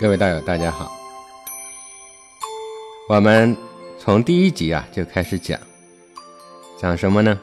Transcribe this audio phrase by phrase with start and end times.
[0.00, 0.90] 各位道友，大家好。
[3.06, 3.54] 我们
[3.98, 5.60] 从第一集啊就开始讲，
[6.80, 7.38] 讲什么呢？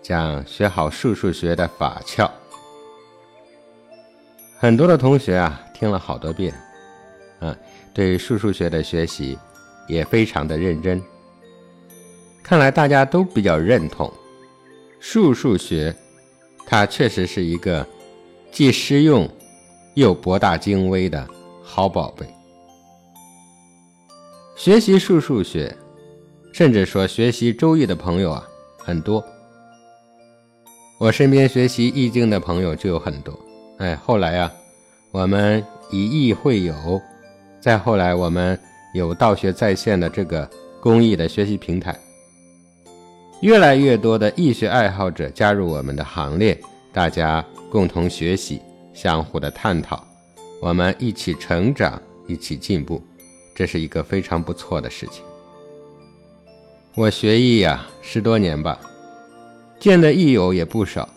[0.00, 2.30] 讲学好数数学的法窍。
[4.56, 6.54] 很多的同学啊听了好多遍，
[7.40, 7.56] 啊，
[7.92, 9.36] 对数数学的学习
[9.88, 11.02] 也非常的认真。
[12.44, 14.12] 看来大家都比较认同，
[15.00, 15.92] 数数学
[16.64, 17.84] 它确实是一个
[18.52, 19.28] 既实用
[19.94, 21.28] 又博大精微的。
[21.68, 22.24] 好宝贝，
[24.56, 25.76] 学习数数学，
[26.52, 28.46] 甚至说学习周易的朋友啊
[28.78, 29.22] 很多。
[30.98, 33.36] 我身边学习易经的朋友就有很多。
[33.78, 34.52] 哎，后来啊，
[35.10, 37.02] 我们以易会友，
[37.60, 38.58] 再后来我们
[38.94, 40.48] 有道学在线的这个
[40.80, 41.98] 公益的学习平台，
[43.40, 46.58] 越来越多的易学爱好者加入我们的行列，
[46.92, 48.62] 大家共同学习，
[48.94, 50.05] 相互的探讨。
[50.60, 53.02] 我们一起成长，一起进步，
[53.54, 55.22] 这是一个非常不错的事情。
[56.94, 58.80] 我学艺呀十多年吧，
[59.78, 61.08] 见的益友也不少，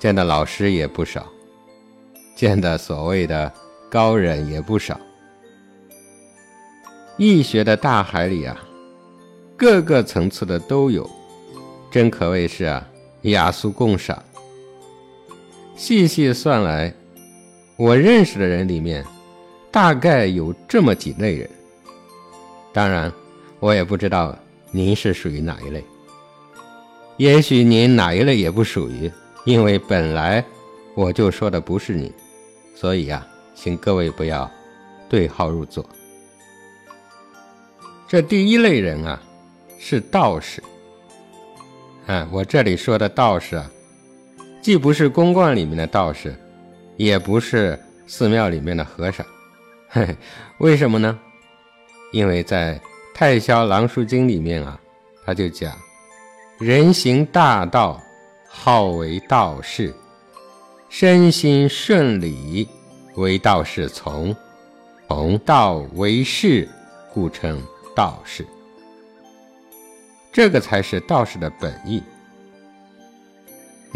[0.00, 1.24] 见的老师也不少，
[2.34, 3.50] 见的所谓的
[3.88, 5.00] 高人也不少。
[7.16, 8.60] 易学的大海里啊，
[9.56, 11.08] 各个层次的都有，
[11.90, 12.86] 真可谓是啊
[13.22, 14.20] 雅俗共赏。
[15.76, 16.92] 细细算来。
[17.76, 19.04] 我认识的人里面，
[19.70, 21.48] 大概有这么几类人。
[22.72, 23.12] 当然，
[23.60, 24.34] 我也不知道
[24.70, 25.84] 您是属于哪一类。
[27.18, 29.10] 也许您哪一类也不属于，
[29.44, 30.42] 因为本来
[30.94, 32.10] 我就说的不是你，
[32.74, 34.50] 所以呀，请各位不要
[35.08, 35.84] 对号入座。
[38.08, 39.20] 这第一类人啊，
[39.78, 40.62] 是道士。
[42.06, 43.70] 啊，我这里说的道士啊，
[44.62, 46.34] 既不是公观里面的道士。
[46.96, 49.24] 也不是寺庙里面的和尚，
[49.88, 50.16] 嘿 嘿，
[50.58, 51.18] 为什么呢？
[52.12, 52.74] 因为在
[53.14, 54.80] 《太霄狼书经》里面啊，
[55.24, 55.76] 他就讲：
[56.58, 58.00] 人行大道，
[58.48, 59.92] 好为道士；
[60.88, 62.68] 身心顺理，
[63.16, 64.34] 为道士从；
[65.08, 66.68] 从道为事，
[67.12, 67.62] 故称
[67.94, 68.46] 道士。
[70.32, 72.02] 这个才是道士的本意。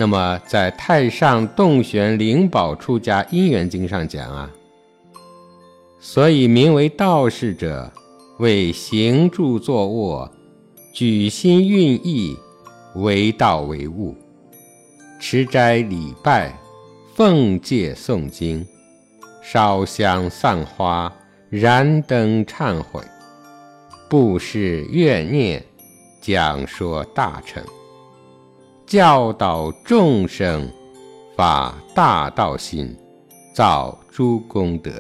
[0.01, 4.51] 那么，在《太上洞玄灵宝出家因缘经》上讲啊，
[6.01, 7.93] 所以名为道士者，
[8.39, 10.33] 为行住坐卧、
[10.95, 12.35] 举心运意，
[12.95, 14.17] 为道为物，
[15.21, 16.59] 持斋礼拜、
[17.15, 18.67] 奉戒诵经、
[19.43, 21.13] 烧香散花、
[21.51, 23.03] 燃灯忏悔、
[24.09, 25.63] 布施怨念、
[26.23, 27.63] 讲说大乘。
[28.91, 30.69] 教导众生
[31.37, 32.93] 发大道心，
[33.55, 34.91] 造诸功德，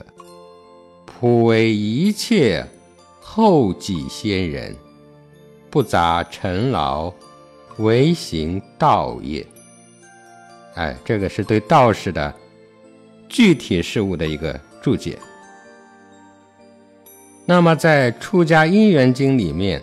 [1.04, 2.64] 普为一切
[3.20, 4.76] 后继先人，
[5.70, 7.12] 不杂尘劳，
[7.78, 9.44] 唯行道业。
[10.76, 12.32] 哎，这个是对道士的
[13.28, 15.18] 具体事物的一个注解。
[17.44, 19.82] 那么在《出家因缘经》里面，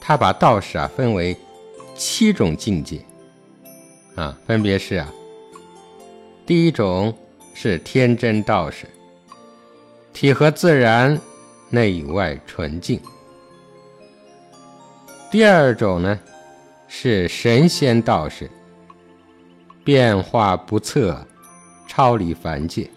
[0.00, 1.36] 他把道士啊分为。
[1.98, 3.04] 七种境界，
[4.14, 5.12] 啊，分别是啊，
[6.46, 7.12] 第一种
[7.54, 8.86] 是天真道士，
[10.12, 11.20] 体和自然，
[11.70, 13.00] 内外纯净；
[15.28, 16.16] 第二种呢
[16.86, 18.48] 是神仙道士，
[19.82, 21.26] 变化不测，
[21.88, 22.88] 超离凡界；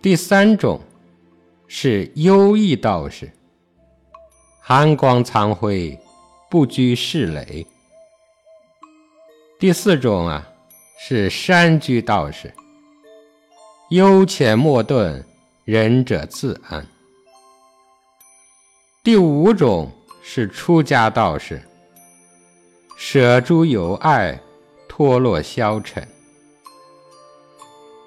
[0.00, 0.80] 第三种
[1.68, 3.30] 是优异道士，
[4.60, 5.98] 寒光藏灰。
[6.52, 7.66] 不拘世累。
[9.58, 10.46] 第四种啊，
[10.98, 12.52] 是山居道士，
[13.88, 15.24] 幽潜莫遁，
[15.64, 16.86] 仁者自安。
[19.02, 19.90] 第五种
[20.22, 21.58] 是出家道士，
[22.98, 24.38] 舍诸有爱，
[24.86, 26.06] 脱落消沉。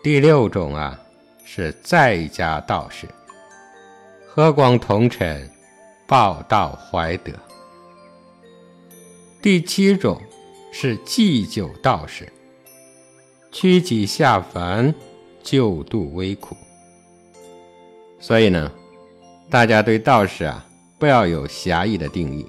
[0.03, 0.99] 第六种啊，
[1.43, 3.07] 是在家道士，
[4.27, 5.49] 和光同尘，
[6.05, 7.31] 报道怀德。
[9.45, 10.19] 第七种
[10.71, 12.27] 是祭酒道士，
[13.51, 14.91] 屈己下凡，
[15.43, 16.57] 救度危苦。
[18.19, 18.71] 所以呢，
[19.47, 20.65] 大家对道士啊，
[20.97, 22.43] 不要有狭义的定义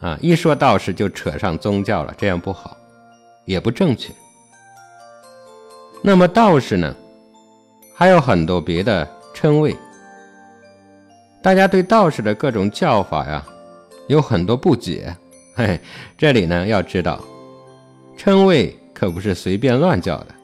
[0.00, 2.74] 啊，一说道士就扯上宗教了，这样不好，
[3.44, 4.10] 也不正确。
[6.00, 6.96] 那么道士呢，
[7.94, 9.76] 还有很多别的称谓，
[11.42, 13.46] 大家对道士的各种叫法呀，
[14.08, 15.14] 有很多不解。
[15.56, 15.78] 嘿，
[16.18, 17.22] 这里呢要知道，
[18.16, 20.34] 称谓可不是随便乱叫的。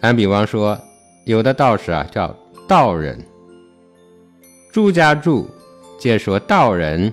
[0.00, 0.76] 咱比方说，
[1.24, 2.34] 有的道士啊叫
[2.66, 3.16] 道人，
[4.72, 5.48] 朱家柱
[6.00, 7.12] 皆说道人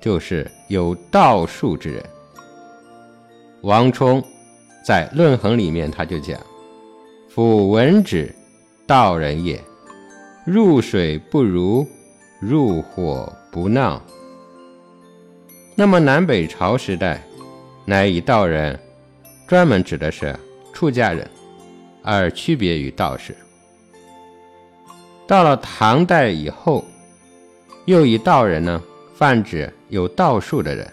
[0.00, 2.02] 就是有道术之人。
[3.60, 4.22] 王充
[4.82, 6.40] 在《论衡》里面他就讲
[7.28, 8.34] ：“夫闻之，
[8.86, 9.62] 道人也。
[10.46, 11.86] 入水不如，
[12.40, 14.00] 入火不闹。”
[15.80, 17.22] 那么南北朝时代，
[17.84, 18.76] 乃以道人
[19.46, 20.36] 专门指的是
[20.72, 21.24] 出家人，
[22.02, 23.32] 而区别于道士。
[25.24, 26.84] 到了唐代以后，
[27.84, 28.82] 又以道人呢
[29.14, 30.92] 泛指有道术的人，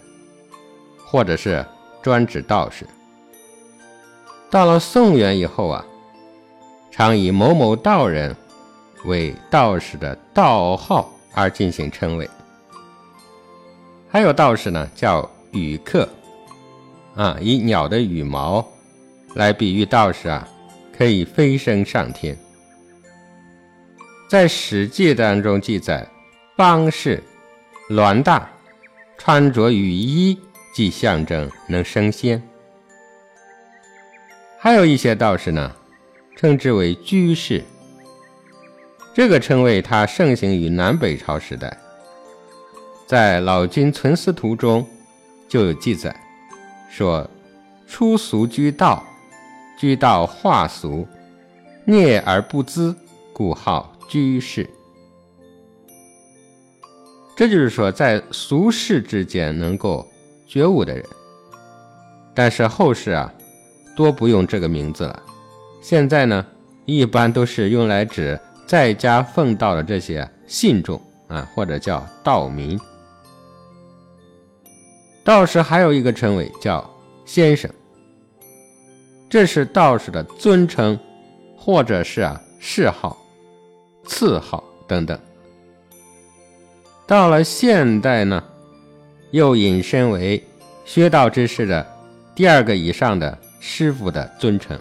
[1.04, 1.66] 或者是。
[2.04, 2.86] 专指道士。
[4.52, 5.84] 到了宋元以后啊，
[6.92, 8.36] 常以某某道人
[9.06, 12.30] 为道士的道号而进行称谓。
[14.16, 16.08] 还有道士呢，叫羽客，
[17.16, 18.66] 啊，以鸟的羽毛
[19.34, 20.48] 来比喻道士啊，
[20.98, 22.34] 可以飞升上天。
[24.30, 26.08] 在《史记》当中记载，
[26.56, 27.22] 邦士
[27.90, 28.50] 栾大
[29.18, 30.40] 穿着羽衣。
[30.74, 32.42] 即象征能升仙，
[34.58, 35.76] 还有一些道士呢，
[36.38, 37.62] 称之为居士。
[39.14, 41.78] 这个称谓它盛行于南北朝时代，
[43.06, 44.86] 在《老君存思图》中
[45.48, 46.16] 就有记载，
[46.90, 47.30] 说
[47.88, 49.04] 出俗居道，
[49.80, 51.08] 居道化俗，
[51.86, 52.96] 孽而不滋，
[53.34, 54.70] 故号居士。
[57.36, 60.06] 这就是说，在俗世之间能够。
[60.48, 61.04] 觉悟的人，
[62.36, 63.34] 但是后世啊，
[63.96, 65.24] 多不用这个名字了。
[65.82, 66.46] 现在呢，
[66.86, 72.80] 一般都是用来指在家奉道的这些信众啊，或者叫道民。
[75.26, 76.88] 道士还有一个称谓叫
[77.26, 77.68] 先生，
[79.28, 80.98] 这是道士的尊称，
[81.58, 83.18] 或者是啊谥号、
[84.06, 85.20] 赐号等等。
[87.08, 88.44] 到了现代呢？
[89.32, 90.42] 又引申为
[90.86, 91.86] 学道之士的
[92.36, 94.80] 第二个以上的师傅的尊称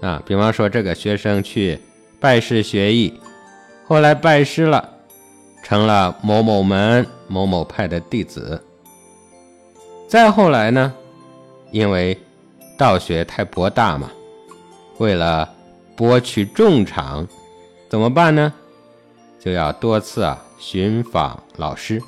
[0.00, 1.78] 啊，比方说这个学生去
[2.20, 3.12] 拜师学艺，
[3.88, 4.88] 后来拜师了，
[5.64, 8.62] 成了某某门某某派的弟子。
[10.12, 10.92] 再后来呢，
[11.70, 12.18] 因为
[12.76, 14.10] 道学太博大嘛，
[14.98, 15.50] 为了
[15.96, 17.26] 博取众长，
[17.88, 18.52] 怎么办呢？
[19.40, 21.98] 就要多次啊寻访老师。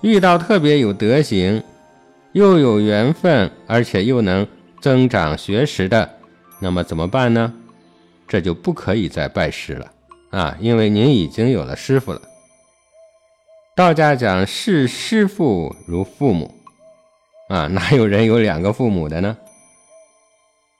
[0.00, 1.62] 遇到特别有德行、
[2.32, 4.46] 又有缘分，而且又能
[4.80, 6.10] 增长学识的，
[6.58, 7.52] 那么怎么办呢？
[8.26, 9.92] 这就不可以再拜师了
[10.30, 12.22] 啊，因为您已经有了师傅了。
[13.76, 16.54] 道家讲视师傅如父母
[17.48, 19.36] 啊， 哪有人有两个父母的呢？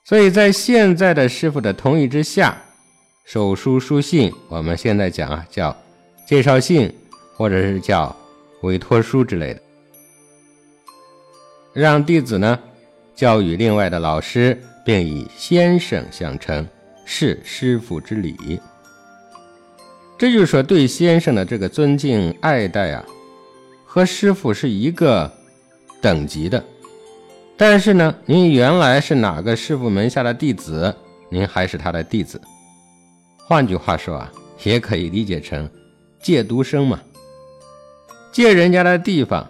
[0.04, 2.57] 所以在现在的师傅的同意之下，
[3.25, 5.76] 手书书信，我们现在讲啊，叫
[6.26, 6.92] 介绍信，
[7.37, 8.14] 或者是叫。
[8.62, 9.61] 委托书之类的，
[11.75, 12.59] 让弟子呢
[13.14, 16.66] 教与另外的老师，并以先生相称，
[17.04, 18.59] 是师傅之礼。
[20.16, 23.04] 这就是说，对先生的这个尊敬爱戴啊，
[23.85, 25.30] 和师傅是一个
[26.00, 26.62] 等级的。
[27.56, 30.94] 但是呢，您原来是哪个师傅门下的弟子，
[31.28, 32.40] 您还是他的弟子。
[33.38, 35.68] 换句话说啊，也可以理解成
[36.21, 37.00] 借读生嘛。
[38.33, 39.49] 借人家的地方，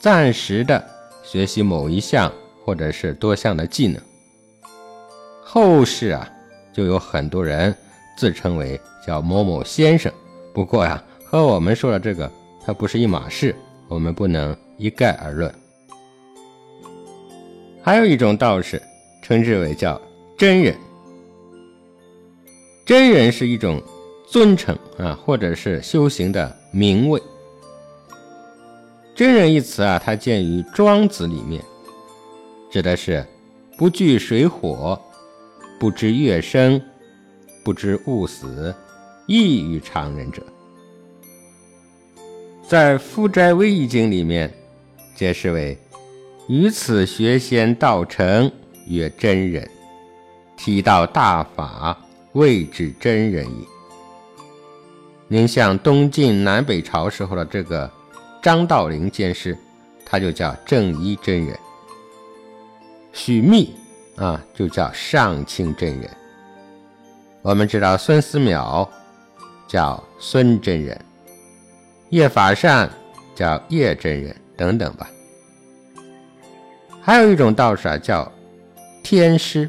[0.00, 0.82] 暂时的
[1.22, 2.32] 学习某一项
[2.64, 4.00] 或者是多项的技能。
[5.42, 6.26] 后世啊，
[6.72, 7.74] 就有很多人
[8.16, 10.12] 自称为叫某某先生。
[10.52, 12.30] 不过呀，和我们说的这个
[12.64, 13.54] 它不是一码事，
[13.88, 15.52] 我们不能一概而论。
[17.82, 18.80] 还有一种道士，
[19.22, 20.00] 称之为叫
[20.38, 20.76] 真人。
[22.84, 23.82] 真人是一种
[24.28, 27.20] 尊称啊，或者是修行的名位。
[29.14, 31.62] 真人一词啊，它见于《庄子》里面，
[32.70, 33.24] 指的是
[33.76, 35.00] 不惧水火，
[35.78, 36.80] 不知月生，
[37.62, 38.74] 不知物死，
[39.26, 40.42] 异于常人者。
[42.66, 44.52] 在《夫斋威仪经》里面，
[45.14, 45.78] 解释为：
[46.48, 48.50] 于此学仙道成，
[48.86, 49.68] 曰真人，
[50.56, 51.96] 体道大法，
[52.32, 53.66] 谓之真人也。
[55.28, 57.90] 您像东晋南北朝时候的这个。
[58.42, 59.56] 张道陵监师，
[60.04, 61.54] 他就叫正一真人；
[63.12, 63.72] 许密
[64.16, 66.10] 啊，就叫上清真人。
[67.42, 68.88] 我们知道孙思邈
[69.66, 71.04] 叫孙真人，
[72.10, 72.88] 叶法善
[73.34, 75.10] 叫叶真人等等吧。
[77.00, 78.30] 还有一种道士啊，叫
[79.02, 79.68] 天师。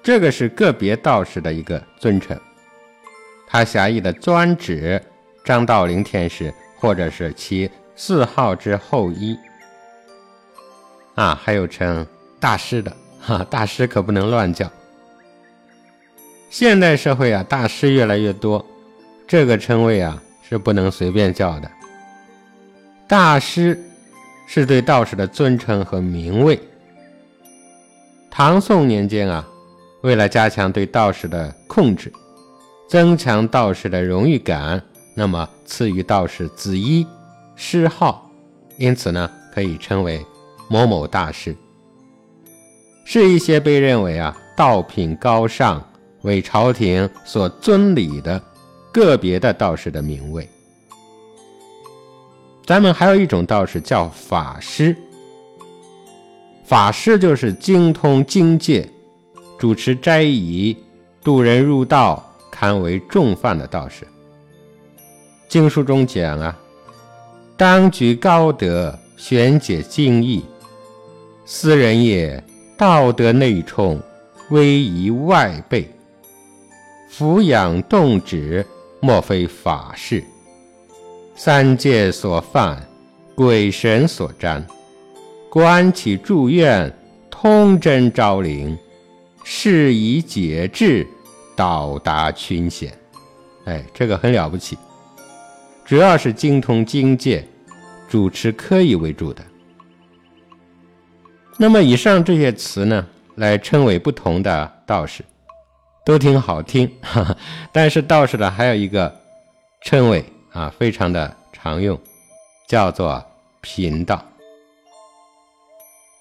[0.00, 2.38] 这个是个别道士的一个尊称，
[3.48, 5.02] 他狭义的专指
[5.44, 9.36] 张道陵天师或者是其四号之后一。
[11.16, 12.06] 啊，还有称
[12.38, 14.70] 大师的，哈，大师可不能乱叫。
[16.50, 18.64] 现代社会啊，大师越来越多，
[19.26, 21.70] 这个称谓啊是不能随便叫的。
[23.08, 23.78] 大师
[24.46, 26.58] 是对道士的尊称和名位。
[28.30, 29.46] 唐宋年间啊。
[30.02, 32.12] 为了加强对道士的控制，
[32.88, 34.80] 增强道士的荣誉感，
[35.16, 37.04] 那么赐予道士子衣、
[37.56, 38.30] 谥号，
[38.78, 40.24] 因此呢，可以称为
[40.68, 41.56] 某某大师。
[43.04, 45.84] 是一些被认为啊道品高尚、
[46.26, 48.42] 为朝廷所尊礼的
[48.92, 50.46] 个别的道士的名位。
[52.66, 54.94] 咱们还有一种道士叫法师，
[56.64, 58.86] 法师就是精通经界。
[59.58, 60.76] 主持斋仪、
[61.22, 64.06] 渡人入道、堪为重犯的道士。
[65.48, 66.58] 经书中讲啊，
[67.56, 70.44] 当举高德，玄解经义，
[71.46, 72.42] 斯人也，
[72.76, 73.98] 道德内充，
[74.50, 75.88] 威仪外备，
[77.18, 78.62] 俯仰动止，
[79.00, 80.22] 莫非法事。
[81.34, 82.86] 三界所犯，
[83.34, 84.62] 鬼神所占，
[85.48, 86.94] 观其住院，
[87.30, 88.76] 通真昭灵。
[89.44, 91.06] 是以解志，
[91.56, 92.92] 到达群贤。
[93.64, 94.76] 哎，这个很了不起，
[95.86, 97.48] 主要是精通经界，
[98.10, 99.42] 主持科仪为主的。
[101.56, 103.06] 那么以上这些词呢，
[103.36, 105.24] 来称为不同的道士，
[106.06, 106.90] 都挺好听。
[107.02, 107.36] 哈哈。
[107.72, 109.14] 但是道士呢，还有一个
[109.82, 112.00] 称谓啊，非常的常用，
[112.68, 113.22] 叫做
[113.60, 114.24] 贫道。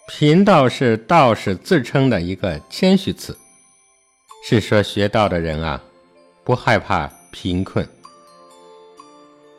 [0.08, 3.38] 贫道是道士自称的一个谦虚词，
[4.48, 5.82] 是说学道的人啊，
[6.44, 7.88] 不害怕贫困，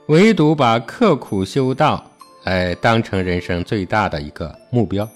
[0.07, 2.05] 唯独把刻苦修道
[2.45, 5.09] 哎当成人生最大的一个目标。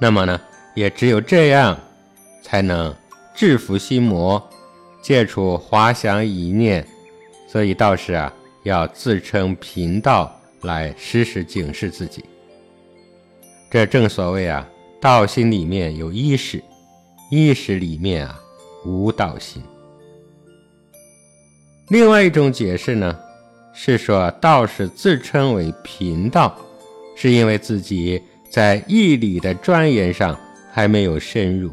[0.00, 0.40] 那么呢，
[0.74, 1.78] 也只有这样，
[2.42, 2.92] 才能
[3.36, 4.42] 制服心魔，
[5.02, 6.84] 戒除滑翔一念。
[7.46, 8.32] 所以道士啊，
[8.64, 12.24] 要自称贫道来时时警示自己。
[13.70, 14.66] 这正所谓啊，
[15.00, 16.62] 道心里面有一识，
[17.30, 18.40] 一识里面啊
[18.84, 19.62] 无道心。
[21.88, 23.16] 另外一种解释呢，
[23.74, 26.56] 是说道士自称为贫道，
[27.14, 30.36] 是因为自己在义理的钻研上
[30.72, 31.70] 还没有深入，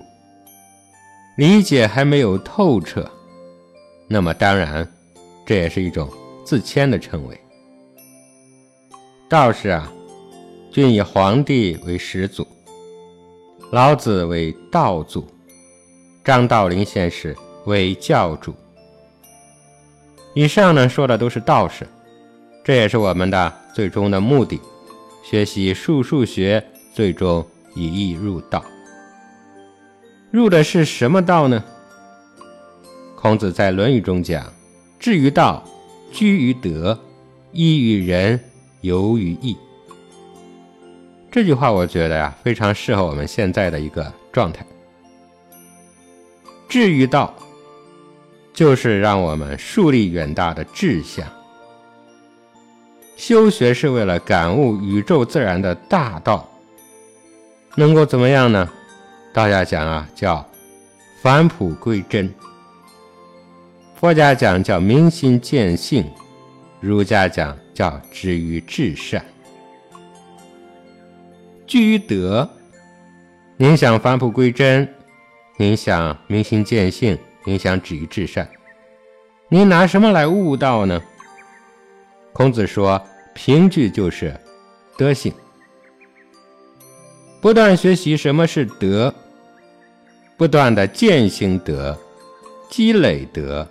[1.38, 3.10] 理解还没有透彻。
[4.08, 4.88] 那么当然，
[5.46, 6.10] 这也是一种
[6.46, 7.40] 自谦的称谓。
[9.28, 9.92] 道士啊。
[10.72, 12.48] 均以皇帝为始祖，
[13.72, 15.24] 老子为道祖，
[16.24, 17.32] 张道陵先生
[17.66, 18.56] 为教主。
[20.34, 21.88] 以上呢说的都是道士，
[22.64, 24.60] 这也是我们的最终的目的。
[25.24, 28.66] 学习术数学，最终以易入道。
[30.34, 31.64] 入的是什么道呢？
[33.16, 34.52] 孔子在《论语》中讲
[35.00, 35.64] ：“至于道，
[36.12, 37.00] 居于德，
[37.52, 38.40] 依于仁，
[38.82, 39.56] 游于义。”
[41.30, 44.66] 这句话我觉得呀，非常适合我们现在的一个状态。
[46.68, 47.32] 至于道，
[48.56, 51.28] 就是让我们树立远大的志向。
[53.16, 56.50] 修学是为了感悟宇宙自然的大道，
[57.76, 58.68] 能够怎么样呢？
[59.34, 60.48] 道家讲啊，叫
[61.24, 62.30] 返璞归真；
[63.96, 66.04] 佛家讲叫明心见性；
[66.80, 69.26] 儒家讲叫止于至善。
[71.66, 72.48] 居于德，
[73.58, 74.88] 您想返璞归真，
[75.58, 78.48] 您想明心见性，您想止于至善，
[79.50, 81.02] 您拿什么来悟道呢？
[82.34, 83.02] 孔子说，
[83.34, 84.40] 凭据就是
[84.96, 85.34] 德性，
[87.42, 89.14] 不断学习什么是德，
[90.44, 91.98] 不断的践行德，
[92.70, 93.66] 积累德，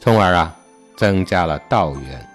[0.00, 0.52] 从而啊
[0.96, 2.28] 增加了道缘。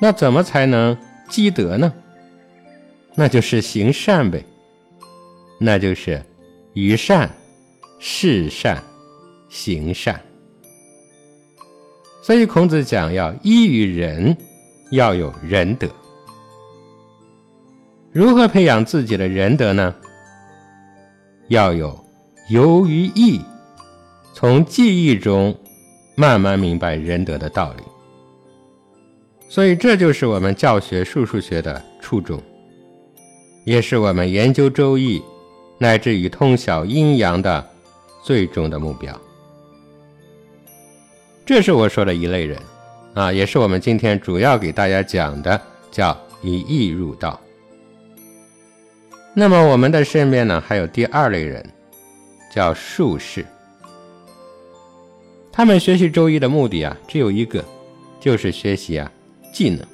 [0.00, 0.96] 那怎么才能
[1.28, 1.92] 积德呢？
[3.16, 4.44] 那就是行善呗，
[5.58, 6.24] 那就是
[6.74, 7.28] 于善、
[7.98, 8.80] 事善、
[9.48, 10.20] 行善。
[12.22, 14.36] 所以孔子讲要依于仁，
[14.92, 15.88] 要有仁德。
[18.12, 19.92] 如何培养自己的仁德呢？
[21.48, 21.98] 要有
[22.50, 23.40] 游于义，
[24.32, 25.54] 从记忆中
[26.14, 27.82] 慢慢明白仁德的道理。
[29.48, 32.42] 所以这就是我们教学数数学的初衷。
[33.64, 35.18] 也是我们研究《周易》
[35.78, 37.64] 乃至于通晓阴阳的
[38.22, 39.18] 最终的目标。
[41.46, 42.58] 这是我说的一类人，
[43.14, 45.60] 啊，也是我们今天主要给大家讲的，
[45.90, 47.40] 叫以义入道。
[49.36, 51.68] 那么我们的身边呢，还有第二类人，
[52.52, 53.44] 叫术士。
[55.50, 57.64] 他们学习周易的目的啊，只有一个，
[58.20, 59.10] 就是学习啊
[59.52, 59.84] 技能。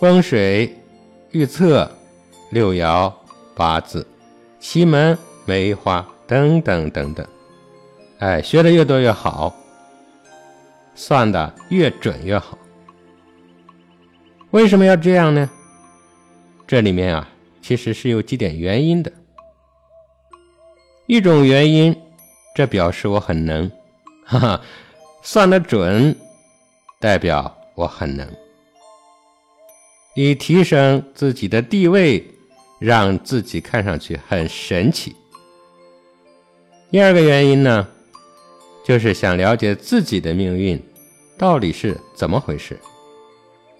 [0.00, 0.76] 风水、
[1.30, 1.88] 预测、
[2.50, 3.12] 六爻、
[3.54, 4.04] 八字、
[4.58, 7.24] 奇门、梅花等等等等，
[8.18, 9.54] 哎，学的越多越好，
[10.96, 12.58] 算的越准越好。
[14.50, 15.48] 为什么要这样呢？
[16.66, 17.28] 这里面啊。
[17.64, 19.10] 其实是有几点原因的。
[21.06, 21.96] 一种原因，
[22.54, 23.70] 这表示我很能，
[24.26, 24.60] 哈哈，
[25.22, 26.14] 算得准，
[27.00, 28.28] 代表我很能，
[30.14, 32.22] 以提升自己的地位，
[32.78, 35.16] 让自己看上去很神奇。
[36.90, 37.88] 第二个原因呢，
[38.84, 40.78] 就是想了解自己的命运
[41.38, 42.78] 到底是怎么回事，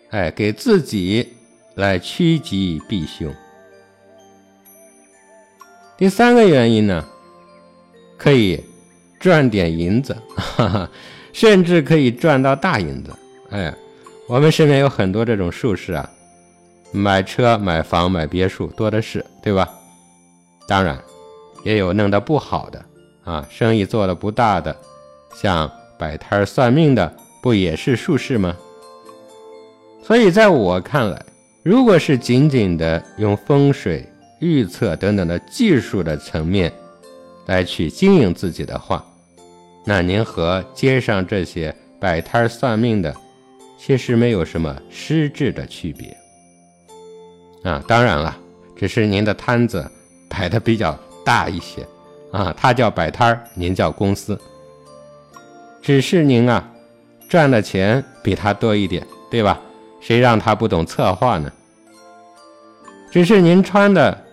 [0.09, 1.35] 哎，给自己
[1.75, 3.31] 来趋吉避凶。
[5.97, 7.05] 第三个原因呢，
[8.19, 8.63] 可以
[9.21, 10.91] 赚点银子，哈哈，
[11.33, 13.13] 甚至可以赚到大银子。
[13.51, 13.73] 哎，
[14.29, 16.11] 我们身边有很多这种术士啊，
[16.91, 19.69] 买车、买房、买别墅多的是，对吧？
[20.67, 20.99] 当然，
[21.63, 22.85] 也有弄得不好的
[23.23, 24.77] 啊，生意做的不大的，
[25.35, 28.57] 像摆摊算命的，不也是术士吗？
[30.03, 31.25] 所以，在我看来，
[31.63, 34.05] 如果是仅仅的用风水，
[34.41, 36.73] 预测等等的技术的层面
[37.47, 39.05] 来去经营自己的话，
[39.85, 43.15] 那您和街上这些摆摊算命的
[43.79, 46.17] 其实没有什么实质的区别
[47.71, 47.83] 啊。
[47.87, 48.37] 当然了，
[48.77, 49.91] 只是您的摊子
[50.29, 51.87] 摆的比较大一些
[52.33, 54.39] 啊，他叫摆摊儿，您叫公司，
[55.81, 56.69] 只是您啊
[57.29, 59.61] 赚的钱比他多一点，对吧？
[60.01, 61.51] 谁让他不懂策划呢？
[63.11, 64.24] 只是您穿的。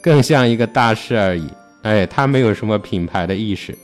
[0.00, 1.48] 更像一个大师而已，
[1.82, 3.76] 哎，他没有什么品牌的意识，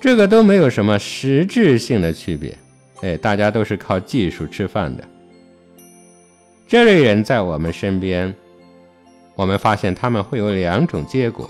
[0.00, 2.56] 这个都没有什么实质性的区别，
[3.02, 5.04] 哎，大家都是靠技术吃饭的。
[6.68, 8.34] 这类人在我们身边，
[9.34, 11.48] 我们发现他们会有两种结果。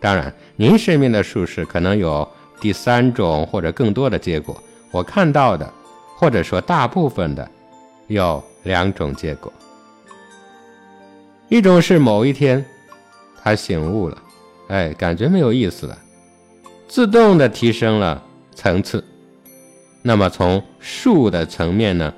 [0.00, 2.28] 当然，您身边的术士可能有
[2.60, 4.62] 第三种或者更多的结果。
[4.90, 5.72] 我看到的，
[6.16, 7.50] 或者说大部分的，
[8.08, 9.52] 有两种结果。
[11.54, 12.64] 一种是某一天，
[13.40, 14.18] 他醒悟了，
[14.66, 15.96] 哎，感觉没有意思了，
[16.88, 18.20] 自动的提升了
[18.56, 19.04] 层次，
[20.02, 22.12] 那么从术的层面呢，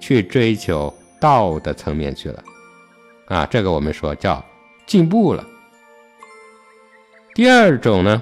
[0.00, 2.42] 去追求道的层面去了，
[3.26, 4.44] 啊，这个我们说叫
[4.86, 5.46] 进步了。
[7.32, 8.20] 第二种呢，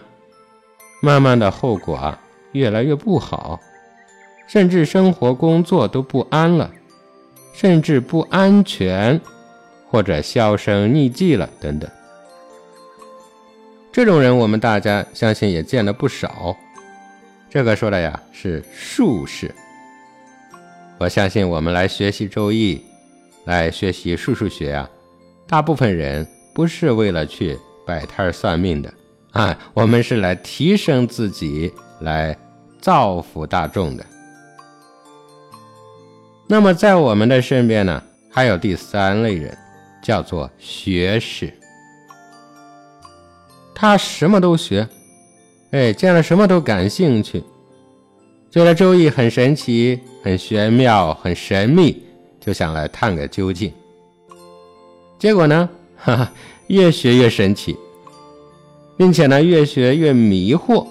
[1.01, 2.21] 慢慢的后果啊
[2.53, 3.59] 越来越不好，
[4.47, 6.71] 甚至生活工作都不安了，
[7.55, 9.19] 甚至不安全。
[9.91, 11.91] 或者销声匿迹了等等，
[13.91, 16.55] 这种人我们大家相信也见了不少。
[17.51, 19.55] 这个说的呀是术士。
[20.99, 22.85] 我相信我们来学习周易，
[23.45, 24.91] 来学习术数学啊，
[25.47, 28.93] 大部分人不是为了去摆摊算命的
[29.33, 32.37] 啊，我们是来提升自己，来
[32.79, 34.05] 造福大众的。
[36.47, 39.57] 那么在我们的身边呢，还有第三类人。
[40.09, 41.53] 叫做学士，
[43.75, 44.89] 他什么都学，
[45.71, 47.45] 哎，见了什么都感兴趣，
[48.51, 52.03] 觉得周易很神奇、很玄妙、很神秘，
[52.41, 53.71] 就想来探个究竟。
[55.19, 55.69] 结果呢，
[55.99, 56.33] 哈哈，
[56.69, 57.77] 越学越神奇，
[58.97, 60.87] 并且呢，越学越迷惑。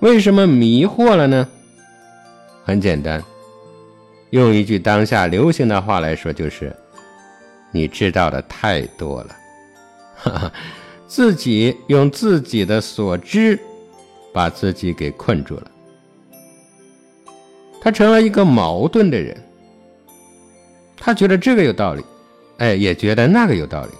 [0.00, 1.48] 为什么迷惑了呢？
[2.64, 3.24] 很简单，
[4.28, 6.70] 用一句当下流行的话来说，就是。
[7.72, 9.36] 你知道的太多了，
[10.14, 10.52] 哈哈，
[11.06, 13.58] 自己用自己的所知，
[14.32, 15.70] 把自己给困住了。
[17.80, 19.36] 他成了一个矛盾的人，
[20.96, 22.04] 他觉得这个有道理，
[22.58, 23.90] 哎，也觉得那个有道理。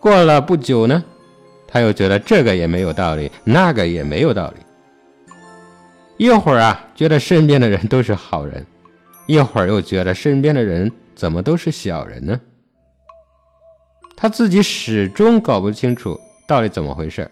[0.00, 1.02] 过了不久呢，
[1.66, 4.60] 他又觉得这个也没有道理，那个也没有道理。
[6.16, 8.66] 一会儿啊，觉得身边的人都是好人，
[9.26, 12.40] 一会儿又觉得身边的人怎么都是小人呢？
[14.16, 17.30] 他自己始终搞不清楚到底怎么回事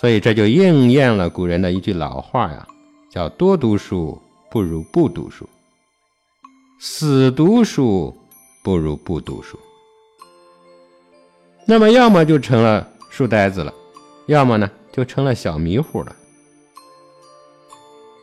[0.00, 2.66] 所以这就应验了古人的一句老话呀，
[3.10, 5.48] 叫“多读书不如不读书，
[6.78, 8.16] 死读书
[8.62, 9.58] 不如不读书”。
[11.66, 13.72] 那么要么就成了书呆子了，
[14.26, 16.16] 要么呢就成了小迷糊了。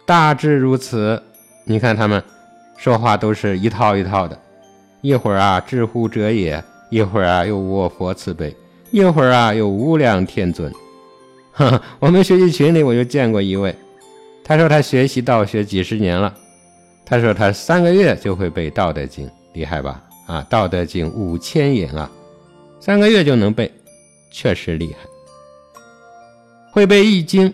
[0.06, 1.22] 大致如此。
[1.70, 2.24] 你看他们
[2.78, 4.42] 说话都是一套一套的，
[5.02, 8.56] 一会儿啊知乎者也，一会儿啊又我佛慈悲，
[8.92, 10.72] 一会儿啊又无量天尊。
[11.52, 13.76] 哈， 我们学习群里我就见过一位，
[14.44, 16.34] 他说他学习道学几十年了，
[17.06, 20.04] 他说他三个月就会背《道德经》，厉害吧？
[20.28, 22.10] 啊，《道德经》五千言啊，
[22.80, 23.72] 三个月就能背，
[24.32, 25.00] 确实厉害。
[26.72, 27.50] 会背《易经》，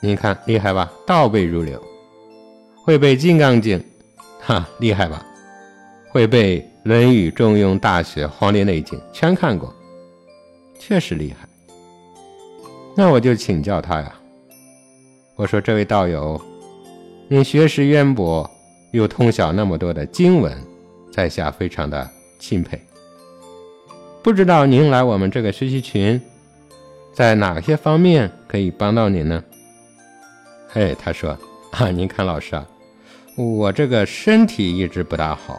[0.00, 0.90] 你看厉害吧？
[1.06, 1.80] 倒背如流。
[2.82, 3.78] 会背《金刚经》，
[4.40, 5.24] 哈，厉害吧？
[6.10, 9.74] 会背《论语》《中庸》《大学》《黄帝内经》，全看过，
[10.78, 11.48] 确实厉害。
[12.94, 14.14] 那我就请教他呀。
[15.34, 16.38] 我说：“这位道友，
[17.26, 18.48] 你学识渊博，
[18.92, 20.54] 又通晓那么多的经文，
[21.10, 22.06] 在下非常的
[22.38, 22.78] 钦佩。
[24.22, 26.20] 不知道您来我们这个学习群，
[27.14, 29.42] 在哪些方面可以帮到您呢？”
[30.74, 31.34] 哎，他说
[31.72, 32.68] ：“啊，您看老师啊。”
[33.36, 35.58] 我这个身体一直不大好，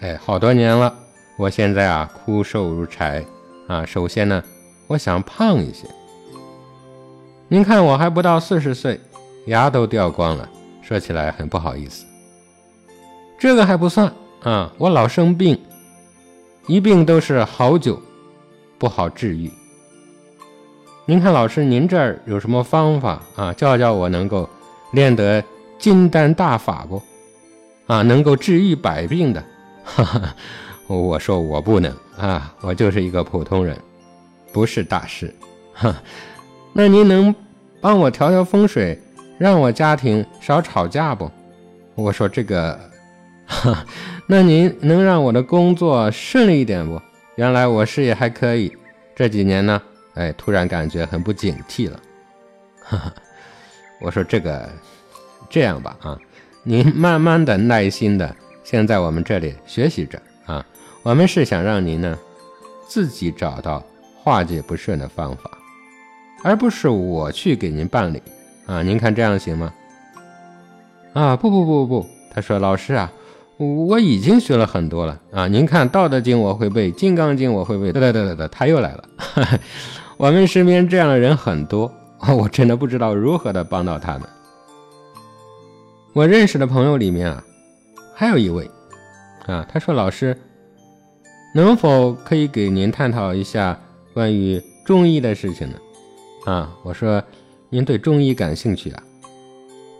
[0.00, 0.94] 哎，好多年了。
[1.36, 3.22] 我现在啊，枯瘦如柴
[3.68, 3.84] 啊。
[3.84, 4.42] 首先呢，
[4.86, 5.86] 我想胖一些。
[7.48, 8.98] 您看我还不到四十岁，
[9.46, 10.48] 牙都掉光了，
[10.80, 12.06] 说起来很不好意思。
[13.38, 14.10] 这个还不算
[14.42, 15.60] 啊，我老生病，
[16.66, 18.00] 一病都是好久，
[18.78, 19.50] 不好治愈。
[21.04, 23.52] 您看老师，您这儿有什么方法啊？
[23.52, 24.48] 教教我能够
[24.92, 25.44] 练得。
[25.78, 27.02] 金丹大法不？
[27.86, 29.42] 啊，能够治愈百病的。
[29.94, 30.36] 哈哈，
[30.86, 33.76] 我说我不能啊，我就是一个普通人，
[34.52, 35.34] 不是大师。
[35.72, 35.94] 哈，
[36.72, 37.34] 那您能
[37.80, 38.98] 帮我调调风水，
[39.38, 41.30] 让我家庭少吵架不？
[41.94, 42.78] 我说这个，
[43.46, 43.84] 哈，
[44.26, 47.00] 那您能让我的工作顺利一点不？
[47.36, 48.72] 原来我事业还可以，
[49.14, 49.82] 这几年呢，
[50.14, 52.00] 哎，突然感觉很不警惕了。
[52.82, 53.12] 哈哈，
[54.00, 54.68] 我说这个。
[55.52, 56.16] 这样吧，啊，
[56.62, 58.36] 您慢慢的、耐心的，
[58.70, 60.64] 先在我们这里学习着啊。
[61.02, 62.16] 我们是想让您呢，
[62.86, 63.82] 自己找到
[64.14, 65.50] 化解不顺的方法，
[66.44, 68.22] 而不是我去给您办理
[68.66, 68.80] 啊。
[68.80, 69.74] 您看这样行吗？
[71.14, 73.10] 啊，不不不不，他说老师啊，
[73.56, 75.48] 我已经学了很多了啊。
[75.48, 79.04] 您看《道德经》我会背，《金刚经》我会背，对对对对对，他又来了。
[80.16, 81.92] 我们身边这样的人很多，
[82.38, 84.22] 我真的不知道如何的帮到他们。
[86.12, 87.42] 我认识的朋友里面啊，
[88.20, 88.70] 还有一位，
[89.46, 90.36] 啊，他说：“老师，
[91.54, 93.80] 能否可以给您探讨一下
[94.12, 95.78] 关于中医的事情呢？”
[96.44, 97.24] 啊，我说
[97.70, 99.02] ：“您对中医感兴趣啊？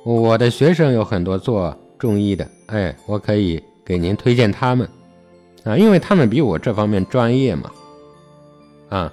[0.04, 4.86] 我的学生有很多做中医的，哎，我可以给您推荐他们，
[5.64, 7.70] 啊，因为他们比我这方面专业嘛。
[8.90, 9.10] 啊，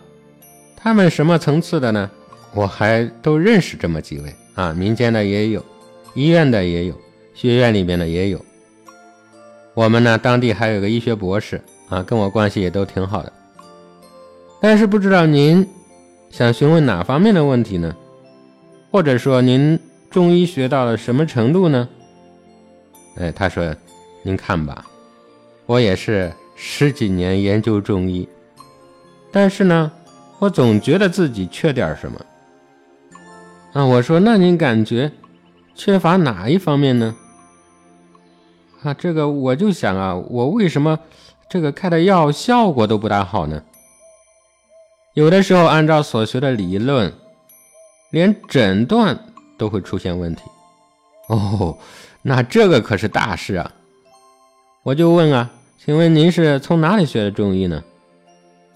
[0.76, 2.12] 他们什么层次的呢？
[2.54, 5.64] 我还都认识这么几位啊，民间的也有。”
[6.14, 6.96] 医院的也有，
[7.34, 8.46] 学院里面的也有。
[9.78, 13.32] 我们呢，当地还有个医学博士啊，跟我关系也都挺好的。
[14.60, 15.70] 但是不知道您
[16.32, 17.96] 想询问哪方面的问题呢？
[18.90, 21.88] 或者说您中医学到了什么程度呢？
[23.18, 23.76] 哎，他说
[24.26, 24.84] ：“您看吧，
[25.68, 28.28] 我也是十几年研究中医，
[29.32, 29.92] 但是呢，
[30.40, 32.20] 我总觉得自己缺点什么。”
[33.74, 35.12] 啊，我说：“那您感觉？”
[35.76, 37.16] 缺乏哪一方面呢？
[38.84, 41.00] 啊，这个我就想啊，我为什么
[41.50, 43.64] 这个开的药效果都不大好呢？
[45.14, 47.12] 有的时候按照所学的理论，
[48.12, 49.18] 连诊断
[49.58, 50.44] 都会出现问题。
[51.28, 51.78] 哦，
[52.22, 53.72] 那这个可是大事啊！
[54.84, 55.50] 我就问啊，
[55.84, 57.84] 请问您是从哪里学的中医呢？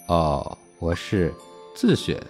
[0.07, 1.33] 哦，我是
[1.75, 2.27] 自学的，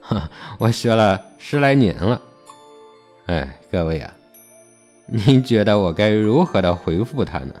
[0.00, 2.22] 哈， 我学了十来年了。
[3.26, 4.14] 哎，各位啊，
[5.06, 7.54] 您觉得我该如何的回复他呢？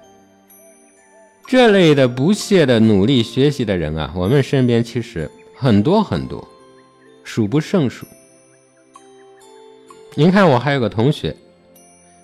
[1.46, 6.46] 这类的不懈的努力学习的人啊，我们身边其实很多很多，
[7.22, 8.04] 数不胜数。
[10.16, 11.36] 您看，我还有个同学，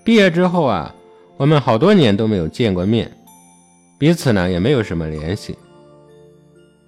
[0.02, 0.92] 毕业之后啊，
[1.36, 3.10] 我们好多年都没有见过面，
[3.98, 5.56] 彼此呢也没有什么联系。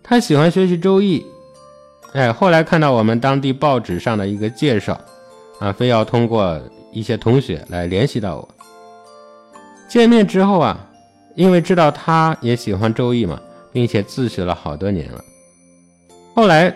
[0.03, 1.25] 他喜欢学习周易，
[2.15, 5.01] 哎，后来看到我们当地报纸上的一个介绍。
[5.61, 6.61] 啊，非要通过
[6.95, 8.49] 一些同学来联系到我。
[9.87, 10.89] 见面之后啊，
[11.35, 13.39] 因为知道他也喜欢周易嘛，
[13.73, 15.23] 并且自学了好多年了。
[16.35, 16.75] 后来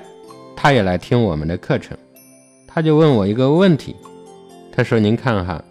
[0.54, 1.96] 他也来听我们的课程，
[2.66, 3.96] 他就问我一个问题，
[4.70, 5.64] 他说：“您看哈，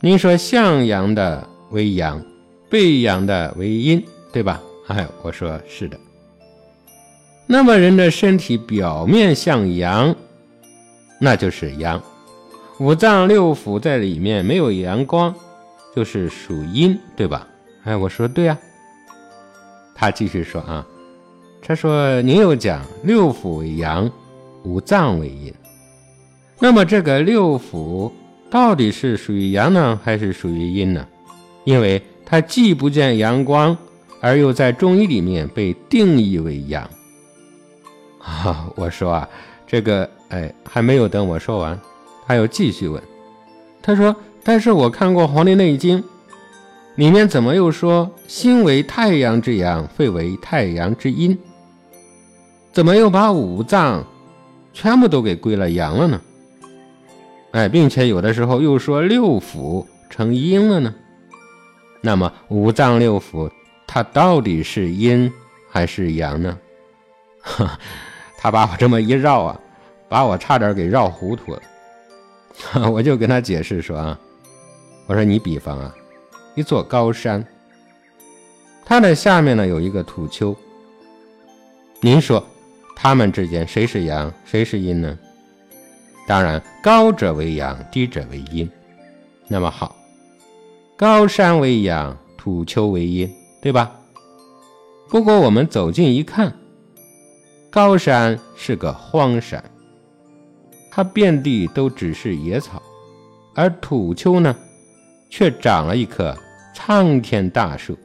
[0.00, 2.22] 您说向阳的为阳，
[2.70, 5.98] 背阳的为阴，对吧？”哎，我说是的。
[7.46, 10.14] 那么人的身体表面像阳，
[11.18, 11.98] 那就是阳；
[12.80, 15.32] 五脏六腑在里面没有阳光，
[15.94, 17.46] 就是属阴，对吧？
[17.84, 18.58] 哎，我说对啊。
[19.94, 20.84] 他继续说啊，
[21.62, 24.10] 他说您又讲六腑为阳，
[24.64, 25.54] 五脏为阴。
[26.58, 28.10] 那么这个六腑
[28.50, 31.06] 到底是属于阳呢，还是属于阴呢？
[31.62, 33.76] 因为它既不见阳光，
[34.20, 36.90] 而又在中医里面被定义为阳。
[38.18, 39.28] 啊，我说啊，
[39.64, 41.78] 这个哎，还没有等我说完，
[42.26, 43.02] 他又继续问。
[43.82, 45.98] 他说：“但是我看过《黄帝内经》，
[46.94, 51.38] 里面怎么又说心为太阳之阳，肺为太阳之阴？
[52.72, 54.04] 怎么又把五脏
[54.72, 56.20] 全部都给归了阳了呢？
[57.52, 60.94] 哎，并且有的时候又说六腑成阴了呢？
[62.00, 63.50] 那么五脏六腑
[63.86, 65.32] 它到底是阴
[65.70, 66.58] 还是阳呢？”
[67.40, 67.78] 哈。
[68.36, 69.58] 他把我这么一绕啊，
[70.06, 71.62] 把我差点给绕糊涂了。
[72.92, 74.18] 我就跟他解释说啊，
[75.06, 75.94] 我说你比方啊，
[76.54, 77.44] 一座高山，
[78.84, 80.56] 它的下面呢有一个土丘。
[82.00, 82.44] 您说，
[82.94, 85.18] 它们之间谁是阳，谁是阴呢？
[86.26, 88.70] 当然，高者为阳，低者为阴。
[89.48, 89.94] 那么好，
[90.96, 93.94] 高山为阳，土丘为阴，对吧？
[95.08, 96.52] 不过我们走近一看。
[97.70, 99.62] 高山是个荒山，
[100.94, 102.80] 它遍地都只是野草，
[103.52, 104.54] 而土丘呢，
[105.28, 106.32] 却长了一棵
[106.72, 107.98] 苍天大树。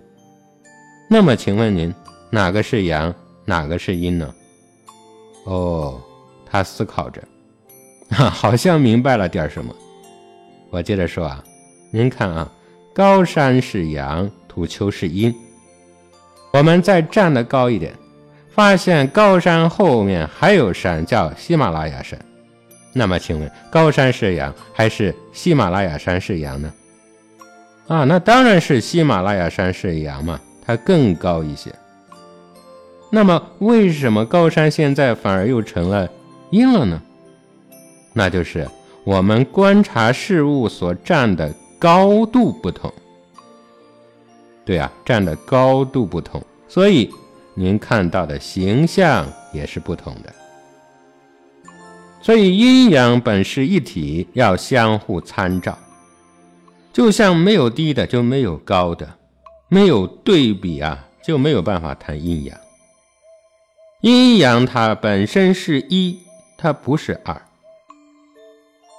[1.07, 1.93] 那么，请问您
[2.31, 3.13] 哪个是阳，
[3.45, 4.33] 哪个是阴呢？
[5.43, 6.01] 哦，
[6.47, 7.21] 他思考着，
[8.09, 9.71] 哈，好像明白了点什么。
[10.71, 11.43] 我接着说啊，
[11.91, 12.51] 您看啊，
[12.91, 15.31] 高山是阳，土丘是阴。
[16.53, 17.93] 我们再站得高一点。
[18.49, 22.19] 发现高山后面还有山，叫喜马拉雅山。
[22.93, 26.73] 那么，请问高山是阳还是喜马拉雅山是阳呢？
[27.87, 31.73] 啊，那当然是喜马拉雅山是阳嘛，它更高一些。
[33.09, 36.09] 那么，为什么高山现在反而又成了
[36.49, 37.01] 阴了呢？
[38.13, 38.67] 那就是
[39.03, 42.91] 我们观察事物所站的高度不同。
[44.65, 47.09] 对啊，站的高度不同，所以。
[47.55, 50.33] 您看到的形象也是不同的，
[52.21, 55.77] 所以阴阳本是一体，要相互参照。
[56.91, 59.07] 就像没有低的就没有高的，
[59.69, 62.57] 没有对比啊，就没有办法谈阴阳。
[64.01, 66.19] 阴阳它本身是一，
[66.57, 67.41] 它不是二。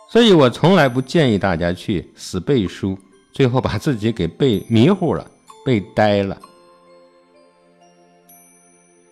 [0.09, 2.99] 所以我从来不建议大家去死背书，
[3.33, 5.27] 最后把自己给背迷糊了，
[5.65, 6.37] 背呆了。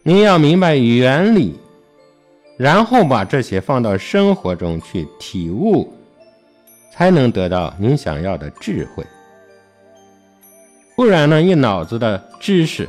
[0.02, 1.54] 您要明白原理，
[2.58, 5.90] 然后把这些放到生活中去体悟，
[6.92, 9.06] 才能得到您想要的智慧。
[10.96, 12.88] 不然呢，一脑子的知识，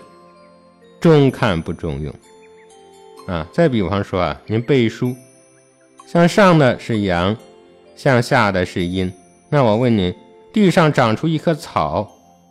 [0.99, 2.12] 中看不中用。
[3.27, 5.15] 啊，再比方说啊，您背书，
[6.08, 7.38] 向上的是阳，
[7.95, 9.13] 向下的是阴。
[9.49, 10.12] 那我问您，
[10.51, 12.10] 地上长出一棵草，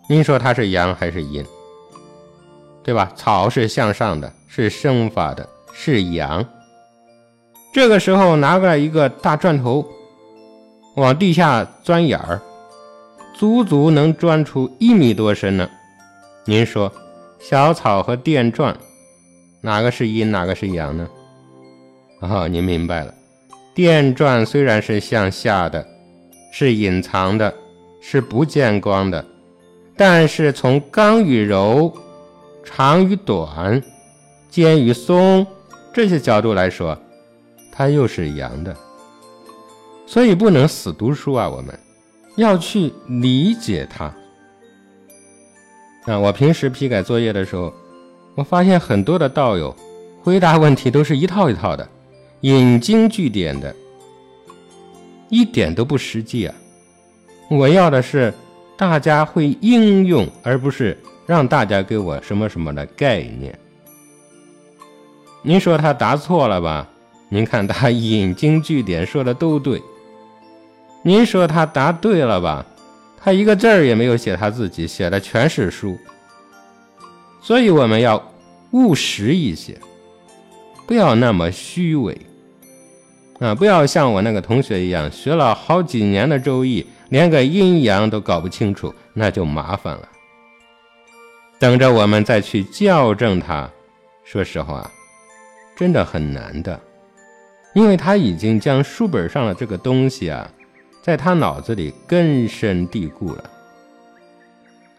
[0.09, 1.45] 您说它是阳还是阴？
[2.85, 3.11] 对吧？
[3.17, 6.47] 草是向上的，是生发的，是阳。
[7.79, 9.87] 这个时候拿过来一个大钻头，
[10.97, 12.43] 往地下钻眼儿，
[13.33, 15.71] 足足能钻出一米多深呢。
[16.45, 16.93] 您说，
[17.39, 18.77] 小草和电钻，
[19.61, 21.09] 哪个是阴，哪个是阳呢？
[22.19, 23.15] 哦，您明白了。
[23.77, 25.87] 电钻虽然是向下的，
[26.51, 27.55] 是隐藏的，
[28.03, 29.25] 是不见光的，
[29.97, 31.97] 但是从刚与柔。
[32.65, 33.81] 长与短，
[34.51, 35.47] 尖与松，
[35.93, 36.99] 这些角度来说，
[37.79, 38.77] 它又是阳的，
[40.05, 41.49] 所以不能死读书啊！
[41.49, 41.79] 我们
[42.35, 44.13] 要去理解它。
[46.07, 47.73] 啊，我平时批改作业的时候，
[48.35, 49.73] 我发现很多的道友
[50.21, 51.89] 回答问题都是一套一套的，
[52.41, 53.73] 引经据典的，
[55.29, 56.55] 一点都不实际啊！
[57.49, 58.35] 我要的是
[58.77, 60.99] 大家会应用，而不是。
[61.27, 63.57] 让大家给我什么什么的概念？
[65.43, 66.89] 您说他答错了吧？
[67.29, 69.83] 您看他引经据典说的都对。
[71.03, 72.65] 您说他答对了吧？
[73.21, 75.99] 他一个字儿也没有写他自己，写的全是书。
[77.41, 78.33] 所以我们要
[78.73, 79.79] 务实一些，
[80.87, 82.19] 不要那么虚伪
[83.41, 83.55] 啊！
[83.55, 90.09] 不要像我那个同学一样，学了好几年的周易，连个阴阳都搞不清楚，那就麻烦了。
[91.59, 93.69] 等着我们再去校正它。
[94.25, 94.91] 说实话，
[95.77, 96.79] 真的很难的，
[97.75, 100.51] 因为他已经将书本上的这个东西啊，
[101.03, 103.51] 在他脑子里根深蒂固了。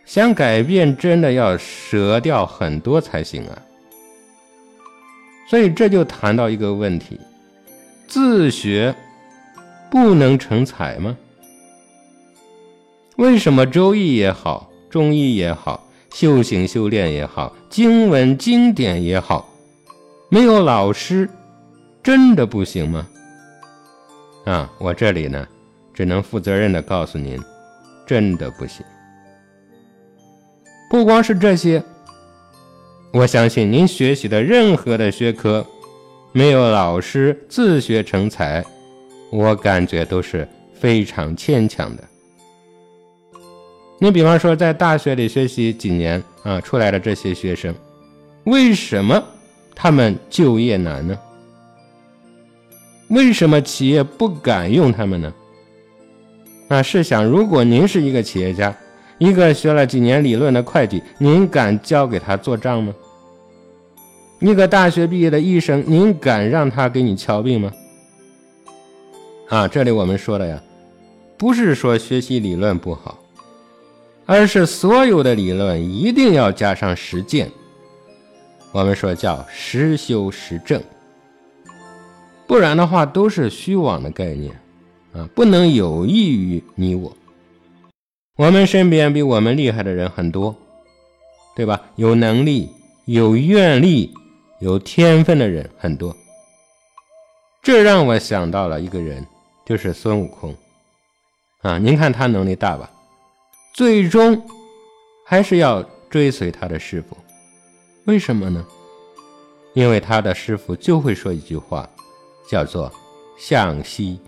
[0.06, 3.62] 想改变，真的要舍掉很多才行啊。
[5.48, 7.20] 所以这就谈到一个问题：
[8.08, 8.96] 自学
[9.92, 11.16] 不能成才吗？
[13.18, 19.50] 为什么周易也好，中医也好，修行修炼也好，经文经典也好，
[20.30, 21.30] 没有老师，
[22.10, 23.08] 真的不行吗？
[24.44, 25.48] 啊，我这里呢，
[25.94, 27.40] 只能负责任的告诉您，
[28.04, 28.84] 真的不行。
[30.90, 31.84] 不光是这些，
[33.14, 35.64] 我相信您学习的任何的学科，
[36.32, 38.66] 没有老师自学成才，
[39.30, 42.04] 我感觉都是非常牵强的。
[44.00, 47.72] 你比方说，在大学里学习几年啊，出来的这些学生，
[48.46, 49.24] 为什么
[49.76, 51.16] 他们就业难呢？
[53.10, 55.34] 为什么企业不敢用他们呢？
[56.70, 58.76] 啊，试想，如果您是一个企业家。
[59.18, 62.94] 一个学了几年理论的会计，您敢交给他做账吗？
[64.40, 67.70] 一个大学毕业的医生，您敢让他给你瞧病吗？
[69.50, 70.64] 啊，这里我们说的呀，
[71.38, 73.20] 不是说学习理论不好，
[74.26, 77.52] 而是所有的理论一定要加上实践。
[78.72, 80.82] 我们说叫实修实证，
[82.50, 84.60] 不然的话都是虚妄的概念
[85.14, 87.16] 啊，不能有益于你我。
[88.38, 90.56] 我们身边比我们厉害的人很多，
[91.56, 91.80] 对吧？
[91.96, 92.68] 有能力、
[93.06, 94.12] 有愿力、
[94.62, 96.18] 有天分的人很多。
[97.62, 99.24] 这让我想到了一个人，
[99.64, 100.56] 就是孙悟空。
[101.62, 102.90] 啊，您看他能力大吧？
[103.76, 104.42] 最终
[105.24, 107.16] 还是要追随他的师傅，
[108.06, 108.66] 为什么呢？
[109.76, 111.88] 因为他的师傅就会说一句话，
[112.50, 112.92] 叫做
[113.38, 114.20] “向西，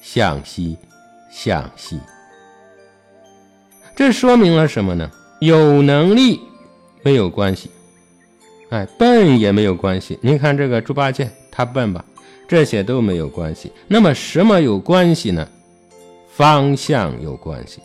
[0.00, 0.76] 向西，
[1.30, 1.98] 向西”。
[3.96, 5.10] 这说明了什么呢？
[5.40, 6.40] 有能力
[7.02, 7.70] 没有关系，
[8.70, 10.18] 哎，笨也没有关系。
[10.22, 12.04] 您看这个猪八戒，他笨吧？
[12.46, 13.72] 这些都没有关系。
[13.88, 15.48] 那么什么有关系呢？
[16.34, 17.82] 方向有关系。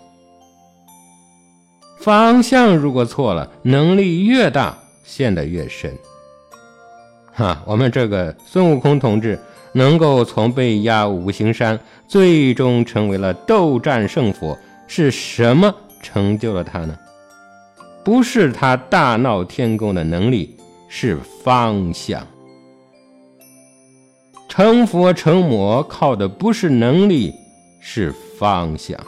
[2.00, 5.98] 方向如果错了，能力越大，陷得越深。
[7.34, 9.40] 哈，我们这个孙悟空同志
[9.74, 14.58] 能够从被压五行山，最终成为了斗战胜佛，
[14.88, 15.74] 是什么？
[16.02, 16.98] 成就了他呢，
[18.04, 20.58] 不是他大闹天宫的能力，
[20.90, 22.26] 是方向。
[24.50, 27.34] 成佛成魔靠的不是能力，
[27.80, 29.00] 是方向。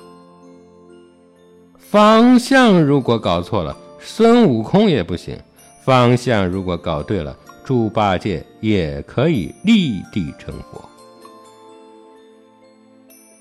[1.78, 5.36] 方向如果搞错了，孙悟空也不行；
[5.84, 10.90] 方向如果搞对了，猪八戒也可以立地成佛。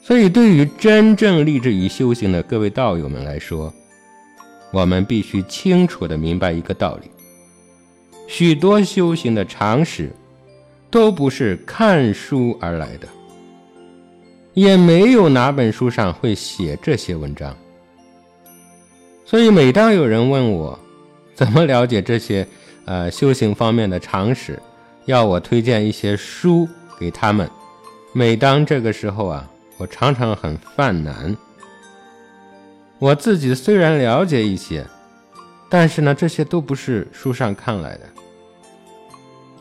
[0.02, 3.72] 所以，对于真正立志于修行的各位道友们来说，
[4.72, 7.10] 我们必须清楚的明白一个道理：
[8.26, 10.10] 许多修行的常识
[10.90, 13.06] 都不是看书而来的，
[14.54, 17.56] 也没有哪本书上会写这些文章。
[19.24, 20.78] 所以，每当有人问我
[21.32, 22.46] 怎么了解这些
[22.84, 24.60] 呃修行方面的常识，
[25.06, 27.48] 要我推荐一些书给他们，
[28.12, 29.48] 每当这个时候啊。
[29.78, 31.36] 我常常很犯难。
[33.00, 34.86] 我自己虽然了解一些，
[35.68, 38.02] 但是呢，这些都不是书上看来的。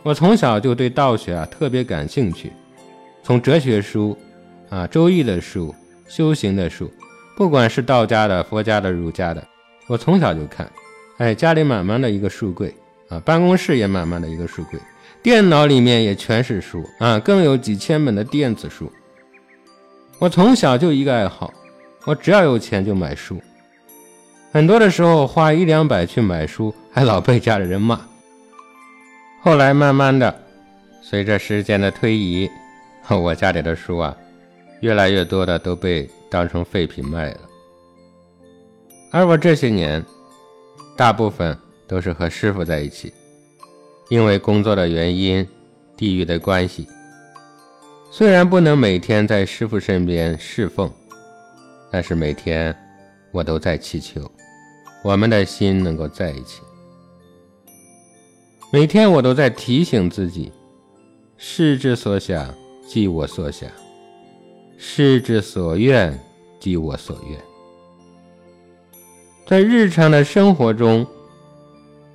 [0.03, 2.53] 我从小就对道学啊特别感兴趣，
[3.23, 4.15] 从哲学书
[4.69, 5.73] 啊、周易的书、
[6.07, 6.91] 修行的书，
[7.35, 9.43] 不管是道家的、佛家的、儒家的，
[9.87, 10.71] 我从小就看。
[11.17, 12.75] 哎，家里满满的一个书柜
[13.11, 14.79] 啊，办公室也满满的一个书柜，
[15.21, 18.89] 电脑里面也全是书啊，更有几千本的电子书。
[20.17, 21.53] 我从小就一个爱好，
[22.05, 23.41] 我只要有钱就买书。
[24.53, 27.99] 很多的时候花一两百去买书，还老被家里人骂。
[29.41, 30.33] 后来慢慢的，
[31.01, 32.49] 随着时间的推移，
[33.09, 34.15] 我家里的书啊，
[34.79, 37.39] 越来越多的都被当成废品卖了。
[39.11, 40.05] 而我这些年，
[40.95, 41.57] 大部分
[41.91, 43.11] 都是和师傅在一起，
[44.07, 45.45] 因为工作的原因、
[45.97, 46.87] 地域的关系。
[48.09, 50.89] 虽然不能每天在师傅身边侍奉，
[51.91, 52.73] 但是每天
[53.33, 54.31] 我都在祈求，
[55.03, 56.61] 我们的心能够在一起。
[58.71, 60.49] 每天我都在提醒自己：
[61.35, 62.55] 世之所想，
[62.87, 63.69] 即我所想；
[64.77, 66.17] 世之所愿，
[66.57, 67.37] 即我所愿。
[69.45, 71.05] 在日常的生活中，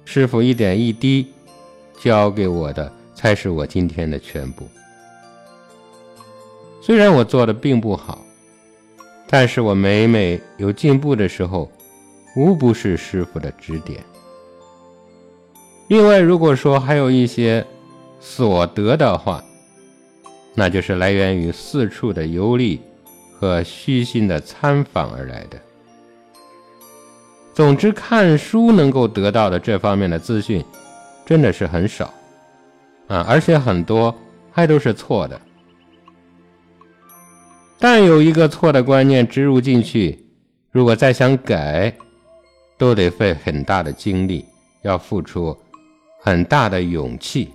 [0.08, 1.26] 师傅一点一滴
[2.00, 4.66] 教给我的，才是我今天的全部。
[6.80, 8.24] 虽然我做的并不好，
[9.26, 11.70] 但是我每每有进步的时候，
[12.36, 14.00] 无不是师傅的指点。
[15.88, 17.66] 另外，如果说还有一些
[18.20, 19.44] 所得的话，
[20.54, 22.80] 那就是来源于四处的游历
[23.34, 25.60] 和虚心的参访而来的。
[27.56, 30.62] 总之，看书能够得到的这方面的资讯，
[31.24, 32.12] 真的是很少
[33.08, 34.14] 啊，而且很多
[34.52, 35.40] 还都是错的。
[37.78, 40.22] 但有一个错的观念植入进去，
[40.70, 41.90] 如果再想改，
[42.76, 44.44] 都得费很大的精力，
[44.82, 45.56] 要付出
[46.20, 47.50] 很大的勇气。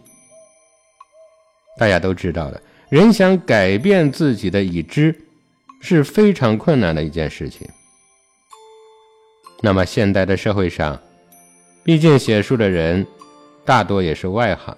[1.77, 5.15] 大家都知道的，人想改变自己的已知，
[5.79, 7.69] 是非常困难的一件事情。
[9.61, 10.99] 那么现代的社会上，
[11.83, 13.05] 毕竟写书的人
[13.63, 14.75] 大多也是外行，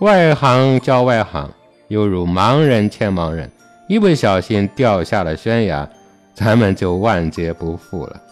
[0.00, 1.52] 外行教外行，
[1.88, 3.50] 犹如盲人牵盲人。
[3.86, 5.86] 一不小心掉下了悬崖，
[6.34, 8.22] 咱们就万劫不复了。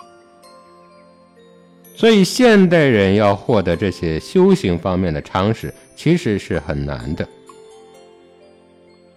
[1.94, 7.28] 所以，现代人要获得这些修行方面的常识，其实是很难的。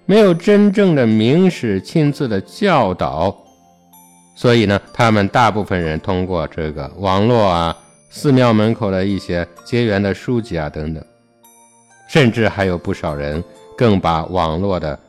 [0.05, 3.35] 没有真正的名师亲自的教导，
[4.35, 7.75] 所以呢，他们大部分人通过这个网络啊、
[8.09, 11.03] 寺庙门口的一些结缘的书籍啊等等，
[12.09, 13.43] 甚至还有不少人
[13.77, 14.99] 更把网络的。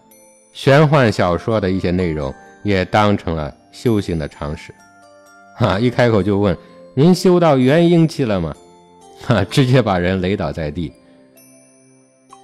[0.53, 4.75] 玄幻小说的一些内容也当成了修行的常识，
[5.55, 5.79] 哈！
[5.79, 6.57] 一开口就问
[6.97, 8.57] ：“您修到元婴期了吗？”
[9.27, 9.45] 哈！
[9.45, 10.91] 直接把人雷倒在地。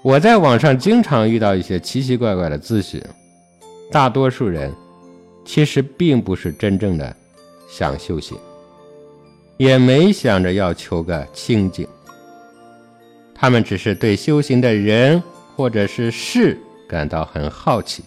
[0.02, 3.00] 我在网上经常遇到一些奇奇怪怪的咨询，
[3.90, 4.70] 大多数人
[5.44, 7.14] 其实并不是真正的
[7.68, 8.38] 想修行，
[9.56, 11.86] 也没想着要求个清净，
[13.34, 15.22] 他们只是对修行的人
[15.56, 16.58] 或者是事。
[16.88, 18.04] 感到很好奇，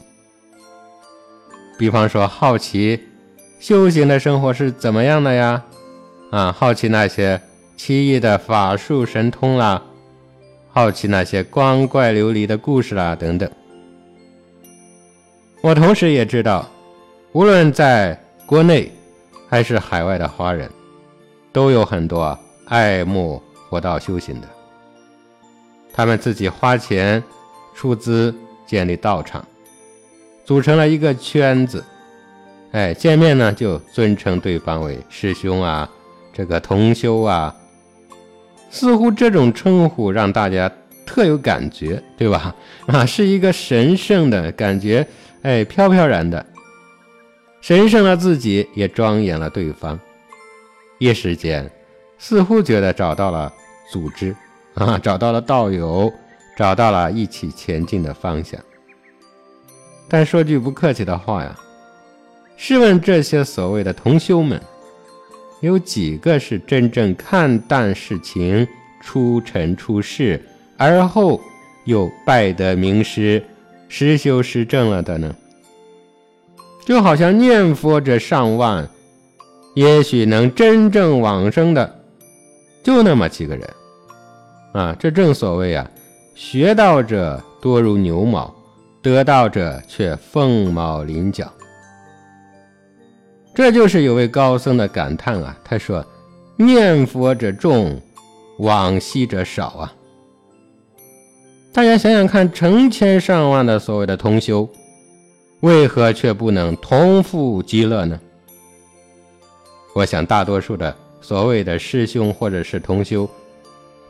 [1.76, 3.00] 比方说好奇
[3.60, 5.64] 修行的生活是怎么样的呀？
[6.30, 7.42] 啊，好奇那些
[7.76, 9.82] 奇异的法术神通啦，
[10.70, 13.50] 好奇那些光怪流离的故事啦等等。
[15.62, 16.70] 我同时也知道，
[17.36, 18.90] 无论在国内
[19.50, 20.72] 还是海外的华人，
[21.52, 24.48] 都有很多爱慕佛道修行的，
[25.92, 27.22] 他们自己花钱
[27.76, 28.34] 出资。
[28.66, 29.46] 建立道场，
[30.44, 31.86] 组成了一个圈子，
[32.72, 35.88] 哎，见面呢就尊称对方为师兄啊，
[36.34, 37.56] 这个同修啊，
[38.72, 40.72] 似乎这种称呼让大家
[41.06, 42.56] 特有感觉，对吧？
[42.88, 45.06] 啊，是一个神圣的感觉，
[45.44, 46.44] 哎，飘飘然的，
[47.66, 50.00] 神圣了自己，也庄严了对方，
[51.00, 51.68] 一时间
[52.20, 53.52] 似乎觉得找到了
[53.92, 54.36] 组织
[54.76, 56.14] 啊，找到了道友。
[56.56, 58.58] 找到了一起前进的方向，
[60.08, 61.54] 但说句不客气的话呀，
[62.56, 64.62] 试问这些所谓的同修们，
[65.60, 68.66] 有几个是真正看淡事情、
[69.02, 70.40] 出尘出世，
[70.78, 71.42] 而后
[71.84, 73.44] 又拜得名师、
[73.90, 75.36] 实修实证了的呢？
[76.86, 78.88] 就好像念佛者上万，
[79.74, 82.00] 也许能真正往生的，
[82.84, 83.68] 就那么几个人
[84.74, 84.96] 啊！
[85.00, 85.90] 这正所谓啊。
[86.36, 88.54] 学道者多如牛毛，
[89.02, 91.50] 得道者却凤毛麟角。
[93.54, 96.06] 这就是有位高僧的感叹啊，他说
[96.58, 97.98] ：“念佛者众，
[98.60, 99.94] 往昔者少啊。”
[101.72, 104.70] 大家想想看，成千上万的所谓的同修，
[105.66, 108.20] 为何却不能同富极乐呢？
[109.96, 113.28] 我想，大多数的所谓的师兄或者是同修，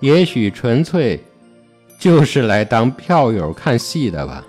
[0.01, 1.17] 也许纯粹。
[1.97, 4.45] 就是来当票友看戏的吧？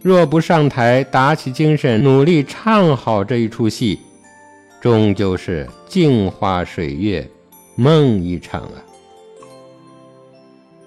[0.00, 4.00] 若不上台打起精神，努力唱好这一出戏，
[4.80, 7.28] 终究是镜花水月，
[7.76, 8.80] 梦一场啊！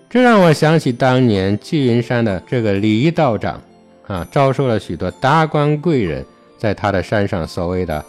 [0.10, 3.62] 这让我想起当年纪云山的这个李道长
[4.08, 6.26] 啊，招收了许多达官贵人，
[6.58, 8.04] 在他的山上所谓的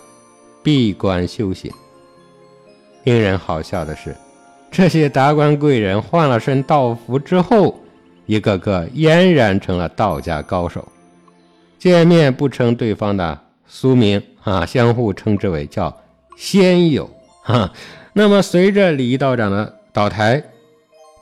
[0.62, 1.72] 闭关修行。
[3.04, 4.14] 令人好笑的是。
[4.70, 7.78] 这些达官贵人换了身道服之后，
[8.26, 10.86] 一个个俨然成了道家高手。
[11.78, 15.96] 见面不称对方的俗名啊，相互称之为叫
[16.36, 17.08] 仙友
[17.42, 17.72] 哈。
[18.12, 20.42] 那么随着李道长的倒台，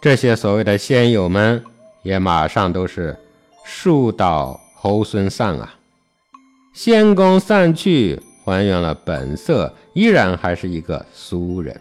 [0.00, 1.62] 这些所谓的仙友们
[2.02, 3.16] 也马上都是
[3.64, 5.74] 树倒猴孙散啊，
[6.74, 11.80] 仙宫散去，还原了本色，依然还是一个俗人。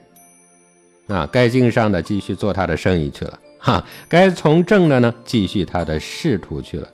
[1.08, 6.88] 啊，该经商的继续做他的生意去了哈，该从政的呢，继续他的仕途去了。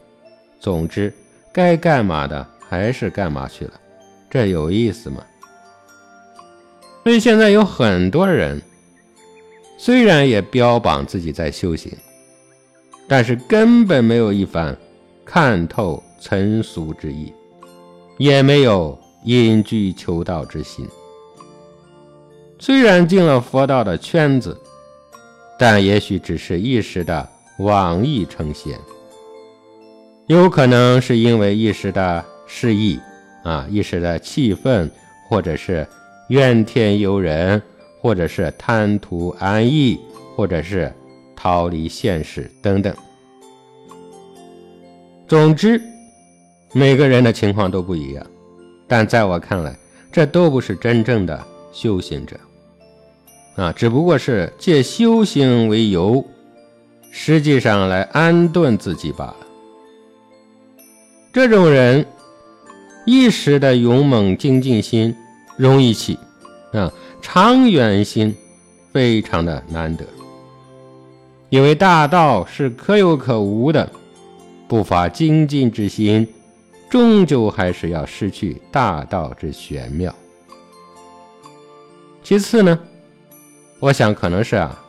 [0.59, 1.13] 总之，
[1.53, 3.73] 该干嘛的还是干嘛去了，
[4.31, 5.23] 这有意思吗？
[7.03, 8.59] 所以现在有很多人，
[9.77, 11.95] 虽然也标榜自己在修行，
[13.07, 14.75] 但是根本没有一番
[15.31, 17.31] 看透尘俗之意，
[18.17, 20.87] 也没有隐居求道之心。
[22.57, 24.59] 虽然进了佛道的圈子，
[25.59, 28.75] 但也许只是一时的妄意成仙，
[30.25, 32.99] 有可能是因为一时的失意
[33.43, 34.89] 啊，一时的气愤，
[35.29, 35.87] 或者是
[36.29, 37.61] 怨天尤人，
[38.01, 39.99] 或者是贪图安逸，
[40.35, 40.91] 或者是
[41.35, 42.91] 逃离现实等等。
[45.29, 45.79] 总之，
[46.73, 48.25] 每个人的情况都不一样，
[48.87, 49.77] 但在我看来，
[50.11, 51.39] 这都不是真正的
[51.71, 52.35] 修行者。
[53.55, 56.25] 啊，只不过是借修行为由，
[57.11, 59.35] 实际上来安顿自己罢了。
[61.31, 62.03] 这种人
[63.05, 65.15] 一时的勇猛精进心
[65.57, 66.17] 容易起，
[66.73, 68.35] 啊，长远心
[68.91, 70.03] 非常的难得。
[71.49, 73.87] 因为大道是可有可无的，
[74.69, 76.27] 不发精进之心，
[76.91, 80.13] 终究还是要失去大道之玄妙。
[82.23, 82.79] 其次呢？
[83.79, 84.79] 我想可能是啊，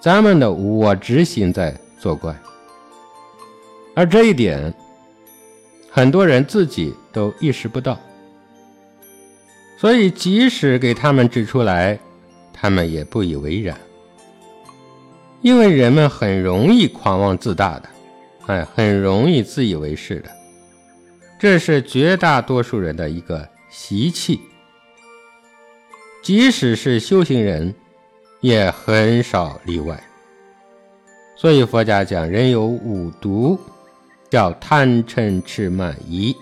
[0.00, 2.34] 咱们的我执心在作怪，
[3.94, 4.74] 而这一点，
[5.88, 7.96] 很多人自己都意识不到，
[9.78, 11.96] 所以即使给他们指出来，
[12.52, 13.78] 他们也不以为然，
[15.40, 17.88] 因为人们很容易狂妄自大的，
[18.46, 20.30] 哎，很容易自以为是的，
[21.38, 24.40] 这是绝大多数人的一个习气，
[26.22, 27.74] 即使是修行人。
[28.40, 29.98] 也很少例外，
[31.34, 33.58] 所以佛家讲人有五毒，
[34.28, 36.36] 叫贪嗔痴慢疑。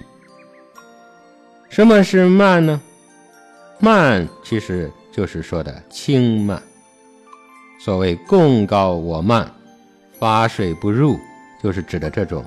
[1.69, 2.83] 什么是慢呢？
[3.79, 6.61] 慢其实就是说的轻慢。
[7.79, 9.49] 所谓贡高我慢，
[10.19, 11.17] 法水不入，
[11.63, 12.45] 就是指的这种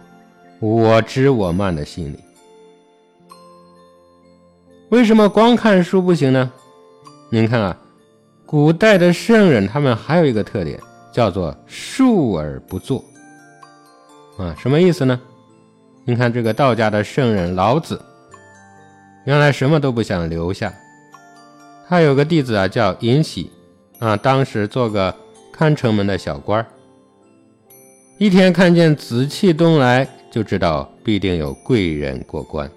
[0.59, 2.19] 我知我慢的心理。
[4.89, 6.51] 为什么光看书不行呢？
[7.29, 7.77] 您看啊。
[8.45, 10.79] 古代的圣人，他们还有一个特点，
[11.11, 13.03] 叫做述而不作。
[14.37, 15.19] 啊，什么意思呢？
[16.05, 17.99] 你看这个道家的圣人老子，
[19.25, 20.71] 原来什么都不想留下。
[21.89, 23.51] 他有个弟子啊，叫尹喜，
[23.97, 25.13] 啊，当时做个
[25.51, 26.67] 看城门的小官儿。
[28.17, 32.69] 一天看见紫气东来，就知道必定有贵人过关。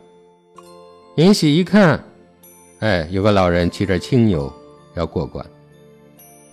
[1.15, 2.03] 尹喜一看，
[2.81, 4.53] 哎，有个老人骑着青牛
[4.97, 5.45] 要过关。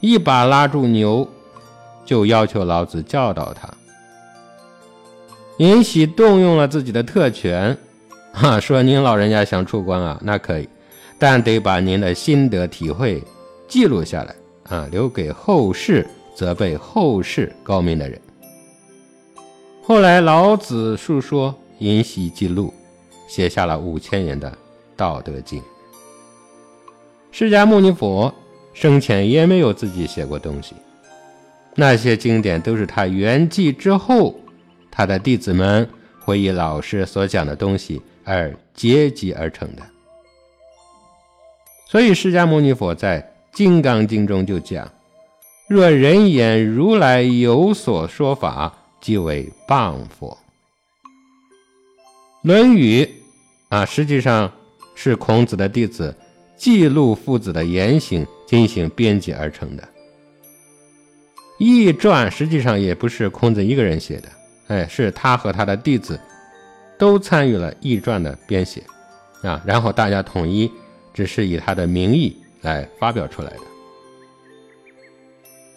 [0.01, 1.27] 一把拉住牛，
[2.05, 3.67] 就要求老子教导他。
[5.57, 7.75] 尹喜动用了自己的特权，
[8.33, 10.69] 哈，说：“您老人家想出关啊，那可以，
[11.17, 13.23] 但得把您的心得体会
[13.67, 14.35] 记录下来
[14.69, 16.05] 啊，留给后世
[16.35, 18.21] 责备后世高明的人。”
[19.87, 22.73] 后来老子述说，尹喜记录，
[23.27, 24.49] 写下了五千言的
[24.95, 25.61] 《道德经》。
[27.31, 28.33] 释迦牟尼佛。
[28.73, 30.75] 生前也没有自己写过东西，
[31.75, 34.35] 那些经典都是他圆寂之后，
[34.91, 35.87] 他的弟子们
[36.19, 39.83] 回忆老师所讲的东西而结集而成的。
[41.87, 43.21] 所以释迦牟尼佛在
[43.53, 44.91] 《金刚经》中就讲
[45.69, 50.35] ：“若人言如来有所说法，即为谤佛。”
[52.47, 53.03] 《论语》
[53.69, 54.51] 啊，实际上
[54.95, 56.15] 是孔子的弟子
[56.57, 58.25] 记录父子的言行。
[58.47, 59.81] 进行编辑而成的
[61.57, 64.29] 《易传》实际上也不是孔子一个人写的，
[64.67, 66.19] 哎，是他和他的弟子
[66.95, 68.83] 都参与了《易传》的编写
[69.41, 70.71] 啊，然后大家统一，
[71.11, 73.61] 只是以他的名义来发表出来的。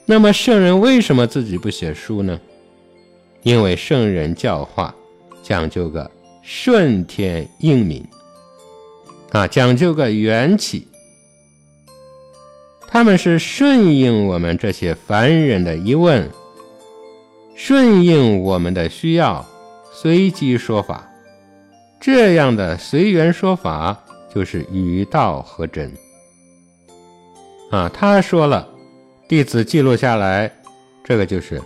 [0.04, 2.38] 那么圣人为什么自己不写书呢？
[3.48, 4.94] 因为圣人教化
[5.42, 6.10] 讲究个
[6.42, 8.06] 顺天应民
[9.30, 10.86] 啊，讲究个缘起。
[12.86, 16.30] 他们是顺应我们这些凡人的疑问，
[17.56, 19.42] 顺应我们的需要，
[19.94, 21.10] 随机说法。
[21.98, 23.98] 这样的随缘说法
[24.30, 25.90] 就是与道合真。
[27.70, 28.68] 啊，他说了，
[29.26, 30.52] 弟子记录下来，
[31.02, 31.62] 这个就是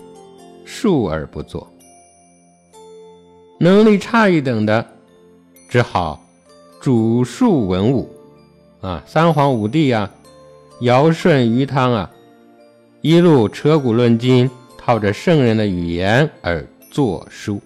[0.65, 1.69] 述而不作。
[3.63, 4.85] 能力差一等的，
[5.69, 6.21] 只好
[6.81, 8.13] 主述文武，
[8.81, 10.11] 啊，三皇五帝呀。
[10.81, 12.11] 尧舜禹汤啊，
[13.03, 17.63] 一路扯古论今，套着圣人的语言而作书。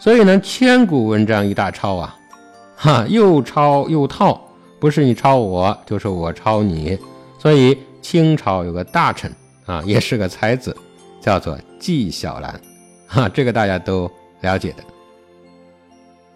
[0.00, 2.18] 所以呢，千古文章一大抄啊，
[2.74, 4.40] 哈，又抄又套，
[4.80, 6.98] 不是你抄我，就是我抄你。
[7.38, 9.32] 所以清朝有个大臣
[9.66, 10.76] 啊，也是个才子，
[11.20, 12.60] 叫做纪晓岚，
[13.06, 14.10] 哈，这个大家都
[14.42, 14.84] 了解的。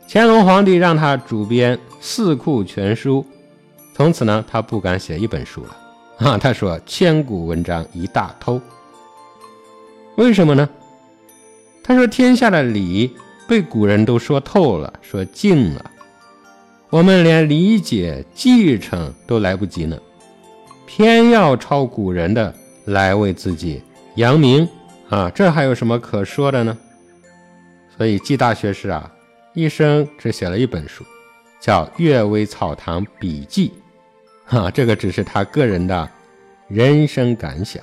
[0.09, 3.25] 乾隆皇帝让他主编《四库全书》，
[3.95, 5.77] 从此呢，他不敢写一本书了，
[6.27, 8.59] 啊，他说千古文章一大偷。
[10.17, 10.67] 为什么呢？
[11.83, 13.15] 他说天下的理。
[13.49, 15.91] 被古人都说透了，说尽了，
[16.91, 19.97] 我们连理解、继承都来不及呢，
[20.85, 22.53] 偏要抄古人的
[22.87, 23.81] 来为自己
[24.17, 24.69] 扬名
[25.09, 25.31] 啊！
[25.33, 26.77] 这还有什么可说的呢？
[27.97, 29.11] 所以季大学士啊，
[29.55, 31.05] 一生只写了一本书，
[31.61, 33.73] 叫《阅微草堂笔记》，
[34.53, 36.09] 哈，这个只是他个人的
[36.69, 37.83] 人生感想。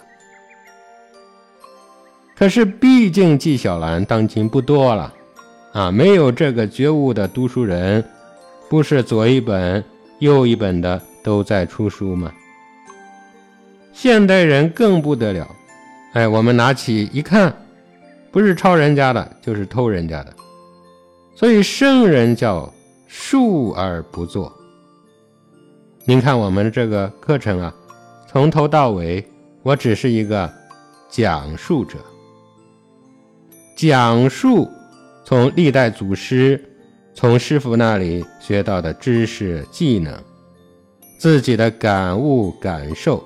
[2.36, 5.14] 可是毕竟纪晓岚当今不多了。
[5.72, 8.03] 啊，没有这个觉悟的读书人，
[8.70, 9.84] 不是左一本
[10.20, 12.32] 右一本的都在出书吗？
[13.91, 15.49] 现代人更不得了，
[16.14, 17.51] 哎，我们拿起一看，
[18.34, 20.34] 不是抄人家的，就是偷人家的。
[21.36, 22.73] 所以圣人叫
[23.07, 24.51] 述而不作。
[26.03, 27.71] 您看我们这个课程啊，
[28.27, 29.23] 从头到尾，
[29.61, 30.51] 我只是一个
[31.11, 31.99] 讲述者，
[33.77, 34.67] 讲述。
[35.25, 36.61] 从历代祖师、
[37.13, 40.13] 从师傅那里学到的知识、技能，
[41.17, 43.23] 自己的感悟、感受，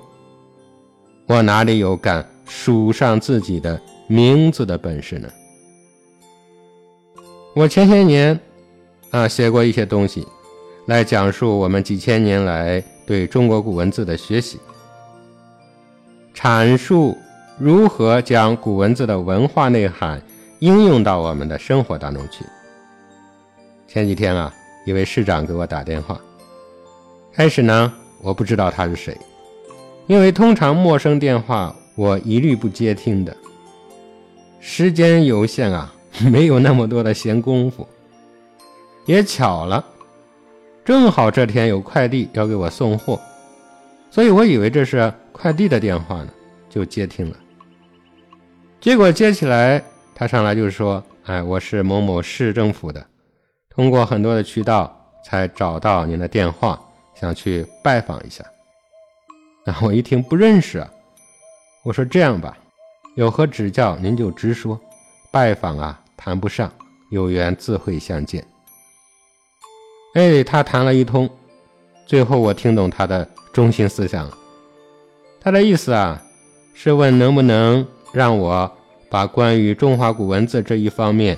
[1.26, 5.28] 我哪里有敢署上自己的名字的本事呢？
[7.54, 8.38] 我前些年
[9.10, 10.26] 啊写过一些东西，
[10.86, 14.58] 来讲述我们几千年来对中国古文字的学习，
[16.34, 17.16] 阐述
[17.58, 20.20] 如何将古文字的文化内涵。
[20.60, 22.44] 应用到我们的生活当中去。
[23.86, 24.52] 前几天啊，
[24.84, 26.20] 一位市长给我打电话，
[27.32, 29.16] 开始呢，我不知道他是谁，
[30.08, 33.36] 因为通常陌生电话我一律不接听的。
[34.60, 35.94] 时间有限啊，
[36.30, 37.86] 没有那么多的闲工夫。
[39.06, 39.84] 也巧了，
[40.84, 43.20] 正好这天有快递要给我送货，
[44.10, 46.28] 所以我以为这是快递的电话呢，
[46.68, 47.36] 就接听了。
[48.80, 49.82] 结果接起来。
[50.20, 53.06] 他上来就说：“哎，我是某某市政府的，
[53.70, 54.92] 通过很多的渠道
[55.24, 56.76] 才找到您的电话，
[57.14, 58.44] 想去拜访一下。”
[59.64, 60.90] 然后我一听不认识啊，
[61.84, 62.58] 我说：“这样吧，
[63.18, 64.78] 有何指教您就直说，
[65.32, 66.72] 拜访啊谈不上，
[67.10, 68.46] 有缘自会相见。”
[70.14, 71.28] 哎，他谈了一通，
[72.06, 74.38] 最后我听懂他的中心思想了，
[75.40, 76.22] 他的意思啊
[76.74, 78.72] 是问能不能让我。
[79.10, 81.36] 把关于中华古文字这一方面，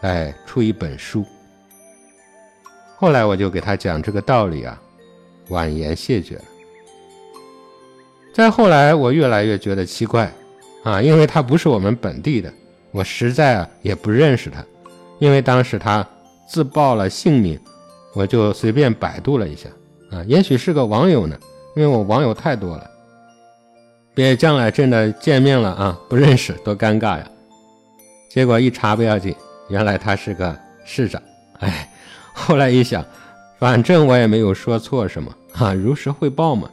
[0.00, 1.26] 哎，出一本书。
[2.96, 4.80] 后来我就给他讲这个道理啊，
[5.48, 6.44] 婉言谢绝了。
[8.32, 10.32] 再后来，我越来越觉得奇怪
[10.82, 12.52] 啊，因为他不是我们本地的，
[12.90, 14.64] 我实在啊也不认识他。
[15.18, 16.06] 因为当时他
[16.48, 17.58] 自报了姓名，
[18.14, 19.68] 我就随便百度了一下
[20.10, 21.38] 啊，也许是个网友呢，
[21.76, 22.90] 因为我网友太多了。
[24.14, 27.30] 别将来真的见面了啊，不认识多尴尬呀！
[28.28, 29.34] 结果一查不要紧，
[29.68, 31.22] 原来他是个市长。
[31.60, 31.88] 哎，
[32.32, 33.04] 后来一想，
[33.58, 36.68] 反正我也没有说错什么啊，如实汇报嘛。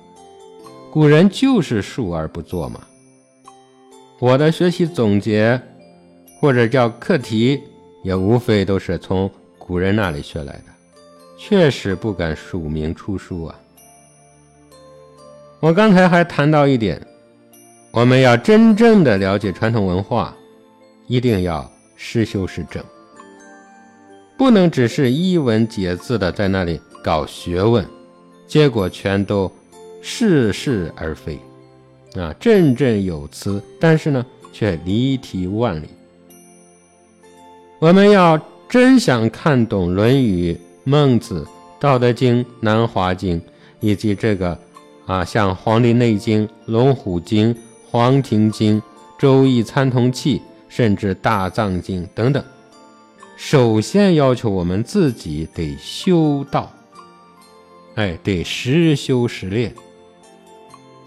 [0.92, 2.82] 古人就是述而不作嘛。
[4.20, 5.62] 我的学习总结
[6.40, 7.62] 或者叫课题，
[8.04, 10.64] 也无非都是从古人那里学来的，
[11.38, 13.56] 确实不敢署名出书啊。
[15.60, 17.02] 我刚才还谈到一点。
[17.92, 20.36] 我们要真正的了解传统文化，
[21.08, 22.84] 一定要实修实证，
[24.38, 27.84] 不能只是一文解字的在那里搞学问，
[28.46, 29.52] 结果全都
[30.04, 31.40] 似是而非，
[32.20, 35.88] 啊，振振有词，但是呢却离题万里。
[37.80, 40.54] 我们要真想看懂《论语》
[40.84, 41.42] 《孟子》
[41.80, 43.40] 《道德经》《南华经》，
[43.80, 44.58] 以及这个
[45.06, 47.54] 啊，像《黄帝内经》《龙虎经》。
[47.90, 48.82] 《黄庭经》
[49.18, 52.44] 《周易》《参同契》，甚至《大藏经》等等，
[53.38, 56.70] 首先要求我们自己得修道，
[57.96, 59.74] 哎，得实修实练，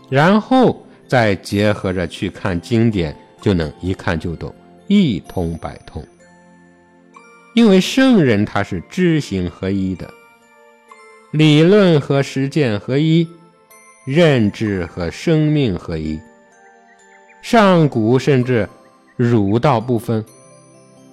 [0.09, 4.55] 然后再结合着去看经典，就能一看就懂，
[4.87, 6.07] 一通百通。
[7.53, 10.09] 因为圣人他是知行合一的，
[11.33, 13.27] 理论和实践合一，
[14.07, 16.17] 认知和生命合一。
[17.43, 18.69] 上古甚至
[19.17, 20.25] 儒道不分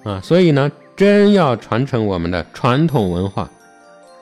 [0.03, 0.21] 啊。
[0.21, 3.49] 所以呢，真要传承我们的传统文化，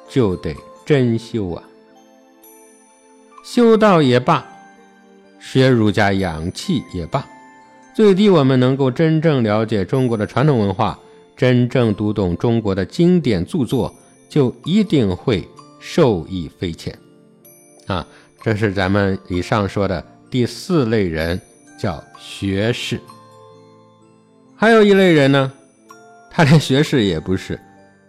[0.08, 0.56] 就得
[0.86, 1.62] 真修啊。
[3.44, 4.48] 修道也罢，
[5.48, 7.24] 学儒家养气也罢，
[7.94, 11.00] 最低我们能够真正了解中国的传统文化，
[11.38, 13.94] 真正读懂中国的经典著作，
[14.28, 15.48] 就一定会
[15.80, 16.98] 受益匪浅
[17.86, 18.06] 啊！
[18.42, 21.40] 这是咱们以上说的第四类人，
[21.78, 23.00] 叫学士。
[24.56, 25.54] 还有一类人呢，
[26.32, 27.58] 他连学士也不是，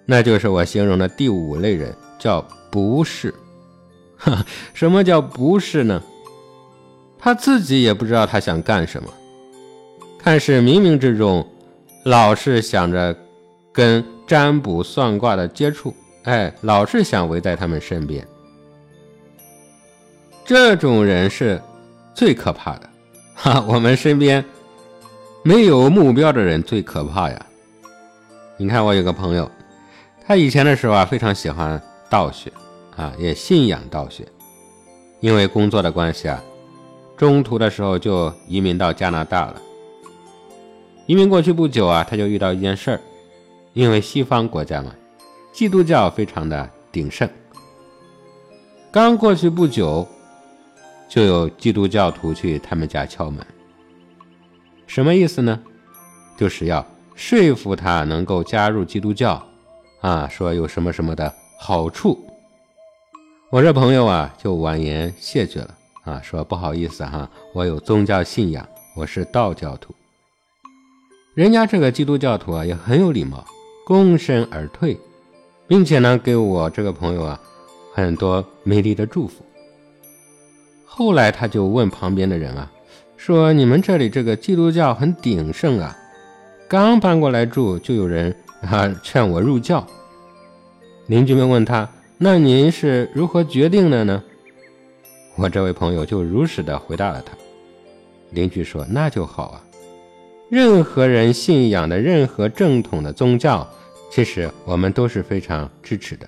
[0.06, 3.32] 那就是我形容的第五类人，叫不是。
[4.16, 6.02] 哈，什么叫不是呢？
[7.26, 9.12] 他自己也不知道他想干什么，
[10.16, 11.44] 看似冥冥之中，
[12.04, 13.16] 老是想着
[13.72, 18.24] 跟占卜算卦的接触，哎，老是想围在他们身边。
[20.44, 21.60] 这种人是
[22.14, 22.88] 最可怕的，
[23.34, 24.44] 哈， 我们身边
[25.42, 27.46] 没有目标的人最可怕呀。
[28.56, 29.50] 你看，我有个朋友，
[30.24, 32.52] 他以前的时候啊，非常喜欢道学。
[32.94, 34.24] 啊，也信仰道学，
[35.18, 36.40] 因为工作的关系啊，
[37.16, 39.62] 中途的时候就移民到加拿大了。
[41.06, 43.00] 移民过去不久啊，他就遇到一件事儿，
[43.72, 44.94] 因为西方国家嘛，
[45.52, 47.28] 基督教非常的鼎盛。
[48.90, 50.06] 刚过去不久，
[51.08, 53.46] 就有基督教徒去他们家敲门，
[54.86, 55.62] 什么意思呢？
[56.36, 59.42] 就是要说服他能够加入基督教，
[60.00, 62.18] 啊，说有什么什么的好处。
[63.50, 65.74] 我这朋友啊，就婉言谢绝了
[66.06, 69.92] 啊，说不好意思哈，我有宗教信仰，我是道教徒。
[71.34, 73.44] 人家这个基督教徒啊，也很有礼貌，
[73.88, 74.96] 躬身而退，
[75.66, 77.40] 并且呢，给我这个朋友啊，
[77.92, 79.44] 很多美丽的祝福。
[80.84, 82.70] 后来他就问旁边的人啊，
[83.16, 85.96] 说你们这里这个基督教很鼎盛啊，
[86.68, 88.32] 刚搬过来住，就有人
[88.62, 89.84] 啊劝我入教。
[91.08, 91.88] 邻居们问他。
[92.18, 94.22] 那您是如何决定的呢？
[95.36, 97.32] 我这位朋友就如实的回答了他。
[98.30, 99.62] 邻居说：“那就好啊，
[100.50, 103.68] 任何人信仰的任何正统的宗教，
[104.10, 106.26] 其实我们都是非常支持的。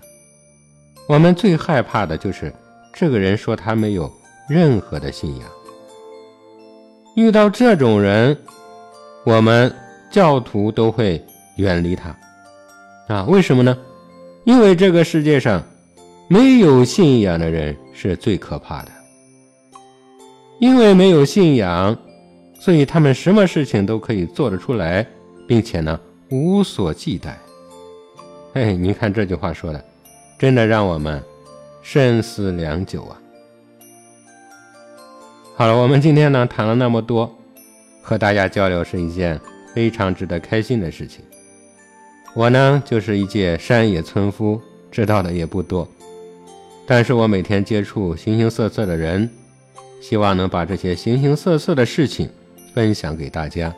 [1.09, 2.53] 我们最害怕的就是
[2.95, 4.13] 这个人说他没有
[4.49, 5.49] 任何的信仰。
[7.17, 8.37] 遇到这种人，
[9.25, 9.75] 我们
[10.11, 11.25] 教徒都会
[11.57, 12.17] 远离他。
[13.09, 13.77] 啊，为什么呢？
[14.45, 15.63] 因为这个世界上。”
[16.31, 18.91] 没有信仰的人是最可怕的，
[20.59, 21.97] 因为没有信仰，
[22.59, 25.07] 所以他们什么事情都可以做得出来，
[25.47, 25.99] 并且呢
[26.31, 27.31] 无所忌惮。
[28.55, 29.85] 哎，您看这句话说的，
[30.37, 31.23] 真的让我们
[31.81, 33.21] 深思良久啊。
[35.55, 37.33] 好了，我们今天呢谈了那么多，
[38.03, 39.41] 和大家交流是一件
[39.73, 41.25] 非常值得开心的事情。
[42.35, 45.87] 我呢就是一介山野村夫，知道的也不多。
[46.85, 49.29] 但是我每天接触形形色色的人，
[50.01, 52.29] 希望能把这些形形色色的事情
[52.75, 53.75] 分享给大家，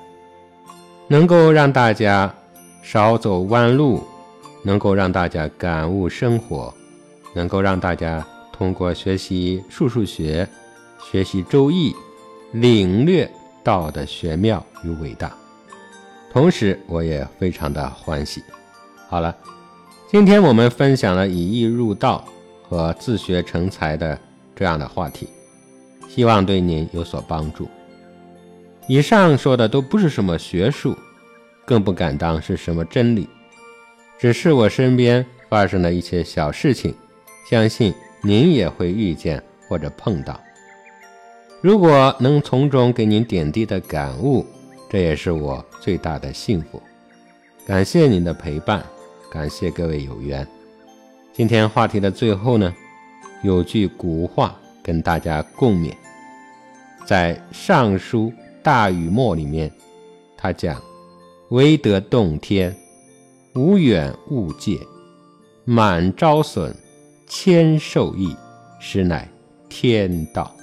[1.08, 2.34] 能够让大家
[2.82, 4.02] 少走弯路，
[4.62, 6.72] 能够让大家感悟生活，
[7.34, 10.48] 能够让大家通过学习数数学、
[11.10, 11.94] 学习周易，
[12.52, 13.30] 领略
[13.62, 15.32] 道的玄妙与伟大。
[16.32, 18.42] 同时，我也非常的欢喜。
[19.08, 19.36] 好了，
[20.10, 22.24] 今天我们分享了以易入道。
[22.70, 24.16] 和自学成才的
[24.54, 25.28] 这样的话题，
[26.12, 27.68] 希望对您有所帮助。
[28.88, 30.96] 以上说的都不是什么学术，
[31.64, 33.28] 更不敢当是什么真理，
[34.18, 36.92] 只是我身边发生的一些小事情，
[37.48, 37.94] 相信
[38.24, 40.40] 您也会遇见或者碰到。
[41.60, 44.44] 如果能从中给您点滴的感悟，
[44.88, 46.82] 这也是我最大的幸福。
[47.64, 48.84] 感谢您的陪伴，
[49.30, 50.44] 感谢各位有缘。
[51.32, 52.74] 今天话题的最后呢，
[53.44, 55.94] 有句古话跟大家共勉，
[57.06, 59.70] 在《尚书大禹谟》里面，
[60.36, 60.80] 他讲
[61.50, 62.74] ：“唯德动天，
[63.54, 64.78] 无远勿届，
[65.64, 66.74] 满招损，
[67.26, 68.36] 谦受益，
[68.78, 69.28] 实乃
[69.68, 70.54] 天道。”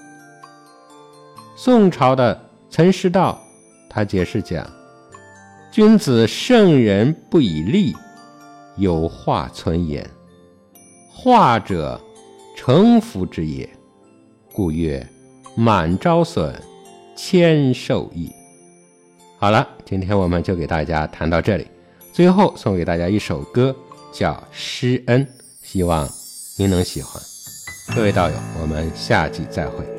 [1.55, 3.41] 宋朝的岑师道
[3.89, 4.69] 他解释讲
[5.71, 7.95] ：“君子圣人不以利，
[8.75, 10.07] 有化存言。”
[11.09, 11.99] 化者，
[12.55, 13.67] 成福之也，
[14.57, 15.07] 故曰：
[15.55, 16.51] 满招损，
[17.15, 18.27] 谦受益。
[19.37, 21.67] 好了，今天我们就给大家谈到这里。
[22.11, 23.75] 最后送给大家一首歌，
[24.11, 25.23] 叫《施恩》，
[25.61, 26.09] 希望
[26.57, 27.21] 您能喜欢。
[27.95, 29.96] 各位道友，我们下集再会。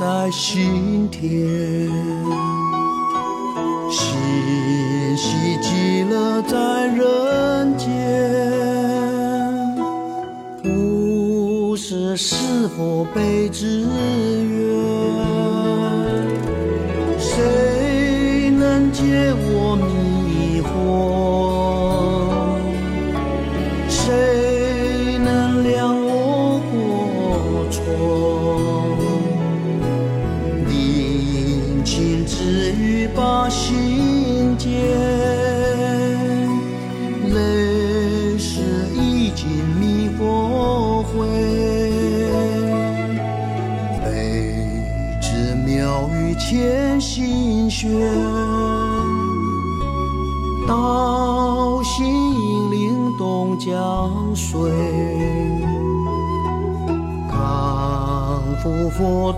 [0.00, 1.20] 在心田，
[3.90, 7.86] 欣喜极乐在人间，
[10.62, 12.34] 不是是
[12.68, 13.84] 否被治。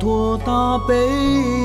[0.02, 1.61] 托大悲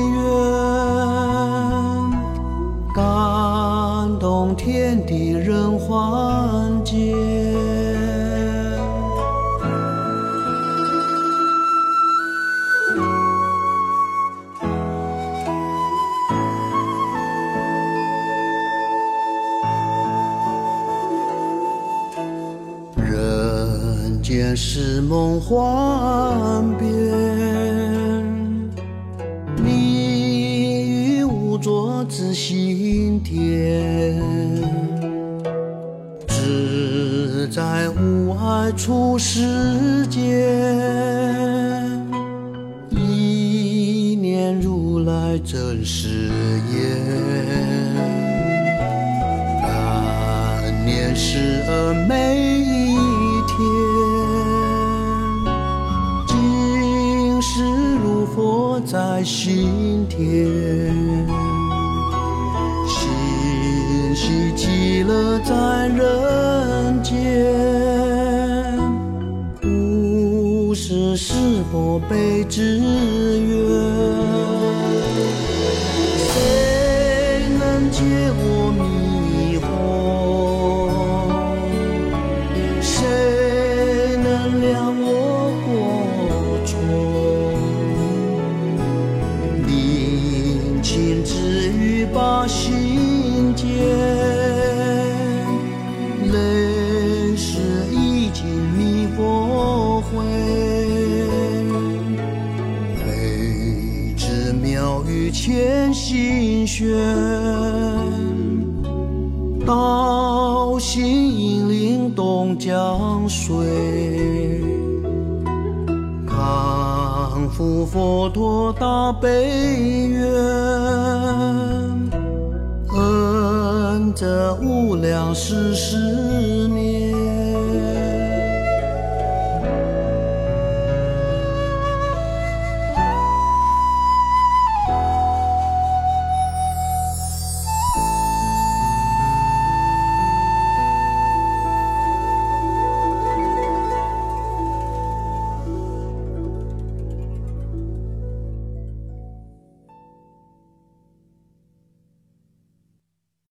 [45.50, 46.08] 正是
[46.74, 47.37] 艳